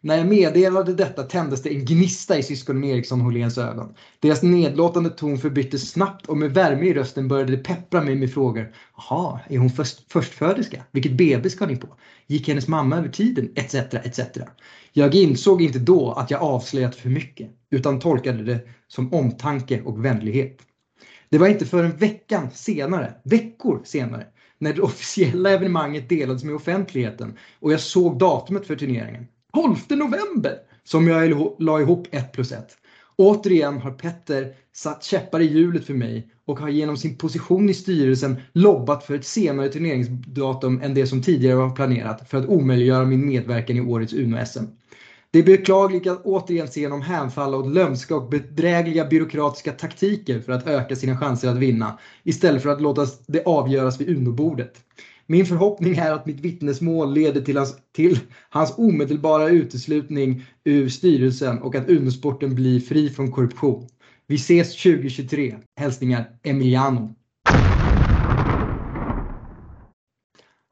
När 0.00 0.16
jag 0.16 0.26
meddelade 0.26 0.94
detta 0.94 1.22
tändes 1.22 1.62
det 1.62 1.74
en 1.74 1.84
gnista 1.84 2.38
i 2.38 2.42
syskonen 2.42 2.84
Eriksson 2.84 3.20
Håhléns 3.20 3.58
ögon. 3.58 3.94
Deras 4.20 4.42
nedlåtande 4.42 5.10
ton 5.10 5.38
förbyttes 5.38 5.90
snabbt 5.90 6.26
och 6.26 6.36
med 6.36 6.54
värme 6.54 6.86
i 6.86 6.94
rösten 6.94 7.28
började 7.28 7.56
de 7.56 7.62
peppra 7.62 8.02
mig 8.02 8.14
med 8.14 8.32
frågor. 8.32 8.72
Jaha, 8.96 9.40
är 9.48 9.58
hon 9.58 9.70
först, 9.70 10.12
förstföderska? 10.12 10.84
Vilket 10.92 11.12
BB 11.12 11.50
ska 11.50 11.66
ni 11.66 11.76
på? 11.76 11.88
Gick 12.26 12.48
hennes 12.48 12.68
mamma 12.68 12.96
över 12.96 13.08
tiden? 13.08 13.52
Etc, 13.54 13.74
etc. 13.74 14.20
Jag 14.92 15.14
insåg 15.14 15.62
inte 15.62 15.78
då 15.78 16.12
att 16.12 16.30
jag 16.30 16.42
avslöjat 16.42 16.96
för 16.96 17.08
mycket, 17.08 17.50
utan 17.70 18.00
tolkade 18.00 18.44
det 18.44 18.60
som 18.88 19.14
omtanke 19.14 19.82
och 19.82 20.04
vänlighet. 20.04 20.58
Det 21.34 21.38
var 21.38 21.48
inte 21.48 21.66
förrän 21.66 21.96
veckan 21.96 22.50
senare, 22.52 23.14
veckor 23.22 23.80
senare, 23.84 24.26
när 24.58 24.72
det 24.72 24.82
officiella 24.82 25.50
evenemanget 25.50 26.08
delades 26.08 26.44
med 26.44 26.54
offentligheten 26.54 27.38
och 27.60 27.72
jag 27.72 27.80
såg 27.80 28.18
datumet 28.18 28.66
för 28.66 28.76
turneringen. 28.76 29.26
12 29.54 29.76
november! 29.88 30.58
Som 30.84 31.08
jag 31.08 31.52
la 31.58 31.80
ihop 31.80 32.08
1 32.10 32.32
plus 32.32 32.52
1. 32.52 32.66
Återigen 33.16 33.78
har 33.78 33.90
Petter 33.90 34.54
satt 34.72 35.04
käppar 35.04 35.40
i 35.40 35.44
hjulet 35.44 35.84
för 35.84 35.94
mig 35.94 36.30
och 36.44 36.60
har 36.60 36.68
genom 36.68 36.96
sin 36.96 37.16
position 37.16 37.70
i 37.70 37.74
styrelsen 37.74 38.36
lobbat 38.52 39.04
för 39.04 39.14
ett 39.14 39.26
senare 39.26 39.68
turneringsdatum 39.68 40.80
än 40.82 40.94
det 40.94 41.06
som 41.06 41.22
tidigare 41.22 41.56
var 41.56 41.70
planerat 41.70 42.30
för 42.30 42.38
att 42.38 42.46
omöjliggöra 42.46 43.04
min 43.04 43.26
medverkan 43.26 43.76
i 43.76 43.80
årets 43.80 44.12
Uno-SM. 44.12 44.64
Det 45.34 45.38
är 45.40 45.44
beklagligt 45.44 46.06
att 46.06 46.24
återigen 46.24 46.68
se 46.68 46.86
honom 46.86 47.02
hänfalla 47.02 47.56
åt 47.56 47.74
lömska 47.74 48.16
och 48.16 48.28
bedrägliga 48.28 49.04
byråkratiska 49.04 49.72
taktiker 49.72 50.40
för 50.40 50.52
att 50.52 50.66
öka 50.66 50.96
sina 50.96 51.16
chanser 51.16 51.48
att 51.48 51.56
vinna 51.56 51.98
istället 52.22 52.62
för 52.62 52.68
att 52.68 52.80
låta 52.80 53.06
det 53.26 53.44
avgöras 53.44 54.00
vid 54.00 54.08
Uno-bordet. 54.08 54.74
Min 55.26 55.46
förhoppning 55.46 55.96
är 55.96 56.12
att 56.12 56.26
mitt 56.26 56.40
vittnesmål 56.40 57.14
leder 57.14 57.40
till 57.40 57.56
hans, 57.56 57.76
till 57.92 58.18
hans 58.50 58.78
omedelbara 58.78 59.48
uteslutning 59.48 60.46
ur 60.64 60.88
styrelsen 60.88 61.62
och 61.62 61.74
att 61.74 61.88
Uno-sporten 61.88 62.54
blir 62.54 62.80
fri 62.80 63.10
från 63.10 63.32
korruption. 63.32 63.88
Vi 64.26 64.34
ses 64.34 64.82
2023. 64.82 65.56
Hälsningar 65.80 66.26
Emiliano. 66.42 67.14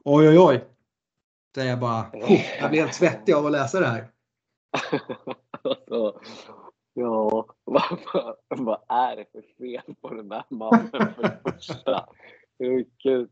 Oj, 0.05 0.29
oj, 0.29 0.39
oj. 0.39 0.63
Säger 1.55 1.69
jag 1.69 1.79
bara. 1.79 2.05
Jag 2.61 2.69
blir 2.69 2.81
helt 2.81 2.93
svettig 2.93 3.33
av 3.33 3.45
att 3.45 3.51
läsa 3.51 3.79
det 3.79 3.87
här. 3.87 4.12
alltså, 5.61 6.19
ja, 6.93 7.45
vad, 7.63 7.83
vad, 8.47 8.81
är 8.89 9.15
det 9.15 9.25
för 9.31 9.41
fel 9.57 9.95
på 10.01 10.09
den 10.09 10.29
där 10.29 10.43
mannen 10.49 10.89
för 10.89 11.21
det 11.21 11.51
första? 11.51 12.09
Gud. 13.03 13.29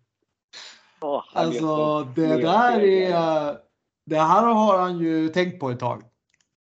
Oh, 1.02 1.24
alltså 1.34 2.04
det 2.16 2.42
där 2.42 2.80
är... 2.80 3.58
Det 4.06 4.20
här 4.20 4.54
har 4.54 4.78
han 4.78 5.00
ju 5.00 5.30
tänkt 5.30 5.60
på 5.60 5.70
ett 5.70 5.80
tag. 5.80 6.04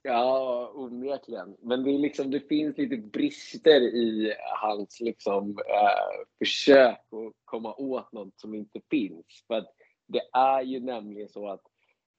Ja, 0.03 0.71
onekligen. 0.75 1.57
Men 1.63 1.85
det, 1.85 1.91
är 1.91 1.99
liksom, 1.99 2.31
det 2.31 2.41
finns 2.41 2.79
lite 2.79 2.97
brister 2.97 3.81
i 3.81 4.35
hans 4.61 5.01
liksom, 5.01 5.51
eh, 5.51 6.27
försök 6.39 6.99
att 6.99 7.33
komma 7.45 7.75
åt 7.75 8.13
något 8.13 8.41
som 8.41 8.55
inte 8.55 8.81
finns. 8.91 9.45
För 9.47 9.55
att 9.55 9.67
det 10.07 10.23
är 10.33 10.63
ju 10.63 10.81
nämligen 10.81 11.29
så 11.29 11.49
att 11.49 11.63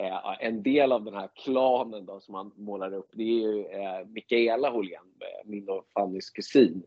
eh, 0.03 0.47
en 0.47 0.63
del 0.63 0.91
av 0.91 1.03
den 1.03 1.13
här 1.13 1.29
klanen 1.35 2.05
då, 2.05 2.19
som 2.19 2.35
han 2.35 2.51
målar 2.55 2.93
upp, 2.93 3.09
det 3.13 3.23
är 3.23 3.41
ju 3.41 3.65
eh, 3.65 4.07
Mikaela 4.07 4.69
Hållén, 4.69 4.99
eh, 5.19 5.49
min 5.49 5.69
och 5.69 5.85
Fannys 5.93 6.29
kusin. 6.29 6.83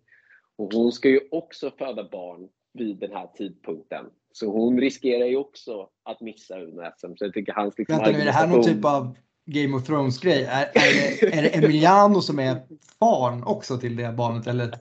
Och 0.56 0.72
hon 0.72 0.92
ska 0.92 1.08
ju 1.08 1.20
också 1.30 1.70
föda 1.78 2.08
barn 2.08 2.48
vid 2.72 2.96
den 2.96 3.12
här 3.12 3.26
tidpunkten. 3.26 4.06
Så 4.32 4.46
hon 4.46 4.80
riskerar 4.80 5.26
ju 5.26 5.36
också 5.36 5.88
att 6.02 6.20
missa 6.20 6.58
Uno-SM. 6.58 7.16
Så 7.16 7.24
jag 7.24 7.34
tycker 7.34 7.52
hans 7.52 7.78
liksom 7.78 7.96
Vänta 7.96 8.10
nu, 8.10 8.18
är 8.18 8.24
det 8.24 8.30
här 8.30 8.46
någon 8.46 8.62
typ 8.62 8.84
av 8.84 9.16
Game 9.46 9.76
of 9.76 9.86
Thrones-grej? 9.86 10.44
Är, 10.44 10.62
är, 10.62 10.70
det, 10.74 11.38
är 11.38 11.42
det 11.42 11.48
Emiliano 11.48 12.20
som 12.20 12.38
är 12.38 12.62
far 12.98 13.48
också 13.48 13.78
till 13.78 13.96
det 13.96 14.12
barnet 14.12 14.46
eller? 14.46 14.70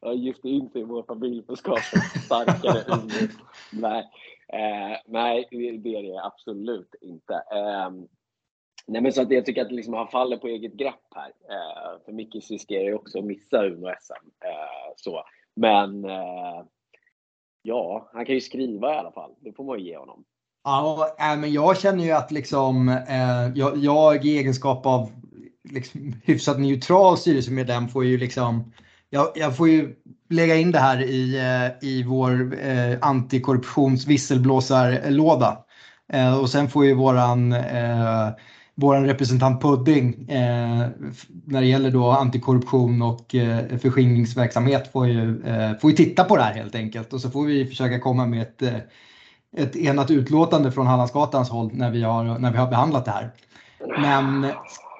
Jag 0.00 0.16
gifte 0.16 0.48
in 0.48 0.70
sig 0.70 0.80
i 0.80 0.84
vår 0.84 1.02
familj 1.02 1.42
för 1.46 1.52
att 1.52 1.58
skapa 1.58 1.80
starkare. 2.24 2.98
Nej, 3.72 4.10
eh, 4.52 4.96
nej, 5.06 5.48
det 5.50 5.94
är 5.96 6.02
det 6.02 6.24
absolut 6.24 6.94
inte. 7.00 7.34
Eh, 7.34 7.90
nej, 8.86 9.02
men 9.02 9.12
så 9.12 9.22
att 9.22 9.30
jag 9.30 9.46
tycker 9.46 9.64
att 9.64 9.72
liksom 9.72 9.94
han 9.94 10.08
faller 10.08 10.36
på 10.36 10.48
eget 10.48 10.72
grepp 10.72 11.14
här. 11.14 11.32
Eh, 11.50 12.04
för 12.04 12.12
Micke 12.12 12.50
riskerar 12.50 12.84
ju 12.84 12.94
också 12.94 13.18
att 13.18 13.24
missa 13.24 13.66
Uno-SM. 13.66 14.26
Eh, 14.44 14.92
så. 14.96 15.22
Men 15.56 16.04
eh, 16.04 16.64
ja, 17.62 18.10
han 18.12 18.26
kan 18.26 18.34
ju 18.34 18.40
skriva 18.40 18.94
i 18.94 18.96
alla 18.96 19.12
fall. 19.12 19.34
Det 19.40 19.52
får 19.52 19.64
man 19.64 19.78
ju 19.78 19.84
ge 19.84 19.96
honom. 19.96 20.24
Ja, 20.64 21.16
eh, 21.18 21.38
men 21.38 21.52
jag 21.52 21.78
känner 21.78 22.04
ju 22.04 22.10
att 22.10 22.30
liksom, 22.30 22.88
eh, 22.88 23.48
jag, 23.54 23.76
jag 23.76 24.24
i 24.24 24.38
egenskap 24.38 24.86
av 24.86 25.10
liksom, 25.70 26.14
hyfsat 26.24 26.60
neutral 26.60 27.18
styrelsemedlem 27.18 27.88
får 27.88 28.04
ju 28.04 28.18
liksom 28.18 28.72
jag, 29.10 29.28
jag, 29.34 29.56
får 29.56 29.68
ju 29.68 29.94
lägga 30.30 30.56
in 30.56 30.72
det 30.72 30.78
här 30.78 31.02
i, 31.02 31.38
eh, 31.38 31.88
i 31.88 32.02
vår 32.02 32.58
eh, 32.62 32.96
antikorruptions 33.00 34.06
visselblåsarlåda. 34.06 35.58
Eh, 36.12 36.40
och 36.40 36.50
sen 36.50 36.68
får 36.68 36.84
ju 36.84 36.94
våran 36.94 37.52
eh, 37.52 38.28
vår 38.80 39.00
representant 39.00 39.62
Pudding 39.62 40.28
eh, 40.28 40.86
när 41.44 41.60
det 41.60 41.66
gäller 41.66 41.90
då 41.90 42.10
antikorruption 42.10 43.02
och 43.02 43.34
eh, 43.34 43.78
förskingringsverksamhet 43.78 44.92
får 44.92 45.06
ju, 45.06 45.46
eh, 45.46 45.78
får 45.78 45.90
ju 45.90 45.96
titta 45.96 46.24
på 46.24 46.36
det 46.36 46.42
här 46.42 46.54
helt 46.54 46.74
enkelt 46.74 47.12
och 47.12 47.20
så 47.20 47.30
får 47.30 47.44
vi 47.44 47.66
försöka 47.66 48.00
komma 48.00 48.26
med 48.26 48.42
ett, 48.42 48.62
eh, 48.62 48.76
ett 49.56 49.76
enat 49.76 50.10
utlåtande 50.10 50.72
från 50.72 50.86
Hallandsgatans 50.86 51.50
håll 51.50 51.70
när 51.72 51.90
vi, 51.90 52.02
har, 52.02 52.38
när 52.38 52.52
vi 52.52 52.58
har 52.58 52.70
behandlat 52.70 53.04
det 53.04 53.10
här. 53.10 53.30
Men 53.98 54.52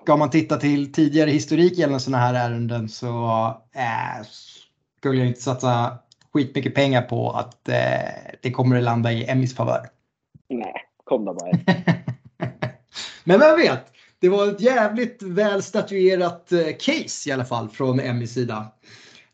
ska 0.09 0.17
man 0.17 0.31
titta 0.31 0.57
till 0.57 0.93
tidigare 0.93 1.31
historik 1.31 1.79
gällande 1.79 2.01
sådana 2.01 2.25
här 2.25 2.35
ärenden 2.35 2.89
så 2.89 3.47
eh, 3.75 4.27
skulle 4.99 5.19
jag 5.19 5.27
inte 5.27 5.41
satsa 5.41 5.99
skitmycket 6.33 6.75
pengar 6.75 7.03
på 7.03 7.31
att 7.31 7.69
eh, 7.69 7.75
det 8.43 8.51
kommer 8.51 8.77
att 8.77 8.83
landa 8.83 9.13
i 9.13 9.25
Emmys 9.25 9.55
favör. 9.55 9.87
Nej, 10.49 10.73
Kom 11.05 11.25
då 11.25 11.35
bara. 11.35 11.51
Men 13.25 13.41
vem 13.41 13.57
vet? 13.57 13.93
Det 14.21 14.29
var 14.29 14.49
ett 14.49 14.61
jävligt 14.61 15.23
väl 15.23 15.63
statuerat 15.63 16.53
eh, 16.53 16.67
case 16.81 17.29
i 17.29 17.33
alla 17.33 17.45
fall 17.45 17.69
från 17.69 18.01
Emmys 18.01 18.35
sida. 18.35 18.67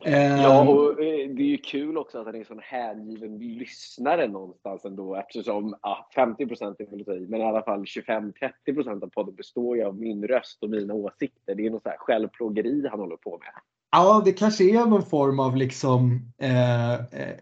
Ja, 0.04 0.62
ehm. 0.62 0.68
och 0.68 0.90
eh, 0.90 1.28
det 1.28 1.42
är 1.42 1.46
ju 1.46 1.58
kul 1.58 1.98
också 1.98 2.18
att 2.18 2.26
han 2.26 2.34
är 2.34 2.38
en 2.38 2.44
sån 2.44 2.60
hängiven 2.62 3.38
lyssnare 3.38 4.28
någonstans 4.28 4.84
ändå 4.84 5.14
eftersom 5.14 5.76
ja, 5.82 6.08
50 6.14 6.46
procent 6.46 6.80
är 6.80 7.06
väl 7.06 7.28
men 7.28 7.40
i 7.40 7.44
alla 7.44 7.62
fall 7.62 7.84
25-30 7.84 8.74
procent 8.74 9.02
av 9.02 9.08
podden 9.08 9.34
består 9.34 9.76
ju 9.76 9.84
av 9.84 9.96
min 9.96 10.24
röst 10.24 10.62
och 10.62 10.70
mina 10.70 10.94
åsikter. 10.94 11.54
Det 11.54 11.66
är 11.66 11.70
något 11.70 11.82
så 11.82 11.88
här 11.88 11.98
självplågeri 11.98 12.88
han 12.90 13.00
håller 13.00 13.16
på 13.16 13.30
med. 13.38 13.48
Ja, 13.92 14.22
det 14.24 14.32
kanske 14.32 14.64
är 14.64 14.86
någon 14.86 15.06
form 15.06 15.40
av 15.40 15.56
liksom 15.56 16.20
eh, 16.38 16.94
eh, 16.94 17.36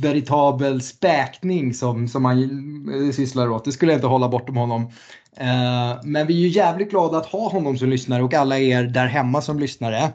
veritabel 0.00 0.82
späkning 0.82 1.74
som, 1.74 2.08
som 2.08 2.24
han 2.24 3.12
sysslar 3.12 3.50
åt. 3.50 3.64
Det 3.64 3.72
skulle 3.72 3.92
jag 3.92 3.96
inte 3.96 4.06
hålla 4.06 4.28
bortom 4.28 4.56
honom. 4.56 4.82
Eh, 5.36 6.00
men 6.04 6.26
vi 6.26 6.34
är 6.34 6.38
ju 6.38 6.48
jävligt 6.48 6.90
glada 6.90 7.18
att 7.18 7.26
ha 7.26 7.48
honom 7.48 7.76
som 7.76 7.88
lyssnare 7.88 8.22
och 8.22 8.34
alla 8.34 8.58
er 8.58 8.82
där 8.82 9.06
hemma 9.06 9.40
som 9.40 9.58
lyssnare. 9.58 10.12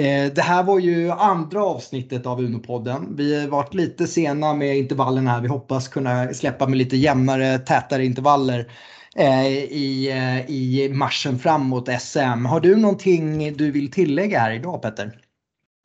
Eh, 0.00 0.32
det 0.34 0.42
här 0.42 0.64
var 0.64 0.78
ju 0.78 1.10
andra 1.10 1.64
avsnittet 1.64 2.26
av 2.26 2.40
Unopodden. 2.40 3.16
Vi 3.16 3.40
har 3.40 3.48
varit 3.48 3.74
lite 3.74 4.06
sena 4.06 4.54
med 4.54 4.76
intervallen 4.76 5.26
här. 5.26 5.42
Vi 5.42 5.48
hoppas 5.48 5.88
kunna 5.88 6.28
släppa 6.28 6.68
med 6.68 6.78
lite 6.78 6.96
jämnare, 6.96 7.58
tätare 7.58 8.04
intervaller 8.04 8.72
eh, 9.16 9.46
i, 9.48 10.10
eh, 10.10 10.50
i 10.50 10.92
marschen 10.94 11.38
framåt 11.38 11.88
SM. 12.00 12.44
Har 12.44 12.60
du 12.60 12.76
någonting 12.76 13.54
du 13.56 13.70
vill 13.70 13.90
tillägga 13.90 14.38
här 14.38 14.54
idag 14.54 14.82
Petter? 14.82 15.18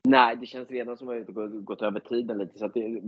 Nej, 0.08 0.36
det 0.36 0.46
känns 0.46 0.70
redan 0.70 0.96
som 0.96 1.08
att 1.08 1.14
vi 1.14 1.40
har 1.40 1.62
gått 1.62 1.82
över 1.82 2.00
tiden 2.00 2.38
lite. 2.38 2.58
Så 2.58 2.64
att 2.64 2.74
det, 2.74 3.00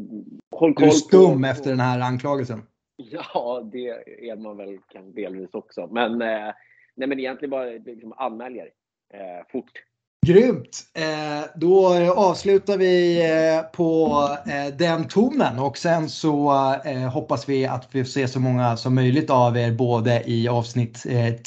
håll 0.50 0.74
koll 0.74 0.74
du 0.74 0.86
är 0.86 0.90
stum 0.90 1.42
på, 1.42 1.48
efter 1.48 1.70
den 1.70 1.80
här 1.80 2.00
anklagelsen. 2.00 2.62
Ja, 2.96 3.68
det 3.72 3.88
är 4.30 4.36
man 4.36 4.56
väl 4.56 4.78
delvis 5.14 5.54
också. 5.54 5.88
Men, 5.92 6.18
nej, 6.18 6.54
men 6.94 7.18
egentligen 7.18 7.50
bara 7.50 7.64
liksom 7.64 8.12
anmäl 8.12 8.56
er 8.56 8.70
eh, 9.14 9.46
fort. 9.52 9.72
Grymt! 10.26 10.80
Eh, 10.94 11.44
då 11.54 11.94
avslutar 12.16 12.76
vi 12.76 13.20
eh, 13.20 13.62
på 13.62 14.28
eh, 14.46 14.76
den 14.76 15.08
tonen 15.08 15.58
och 15.58 15.78
sen 15.78 16.08
så 16.08 16.52
hoppas 17.12 17.48
vi 17.48 17.66
att 17.66 17.88
vi 17.92 18.04
får 18.04 18.10
se 18.10 18.28
så 18.28 18.40
många 18.40 18.76
som 18.76 18.94
möjligt 18.94 19.30
av 19.30 19.56
er 19.56 19.70
både 19.72 20.22
i 20.26 20.48
avsnitt 20.48 21.02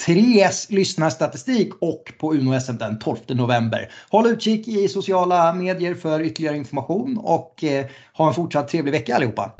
3s 0.08 0.66
lyssnarstatistik 0.70 1.74
och 1.82 2.14
på 2.20 2.34
Uno 2.34 2.60
SM 2.60 2.78
den 2.78 3.00
12 3.00 3.18
november. 3.28 3.92
Håll 4.10 4.28
utkik 4.28 4.68
i 4.68 4.88
sociala 4.88 5.54
medier 5.54 5.94
för 5.94 6.22
ytterligare 6.22 6.58
information 6.58 7.18
och 7.18 7.64
ha 8.14 8.28
en 8.28 8.34
fortsatt 8.34 8.68
trevlig 8.68 8.92
vecka 8.92 9.16
allihopa! 9.16 9.52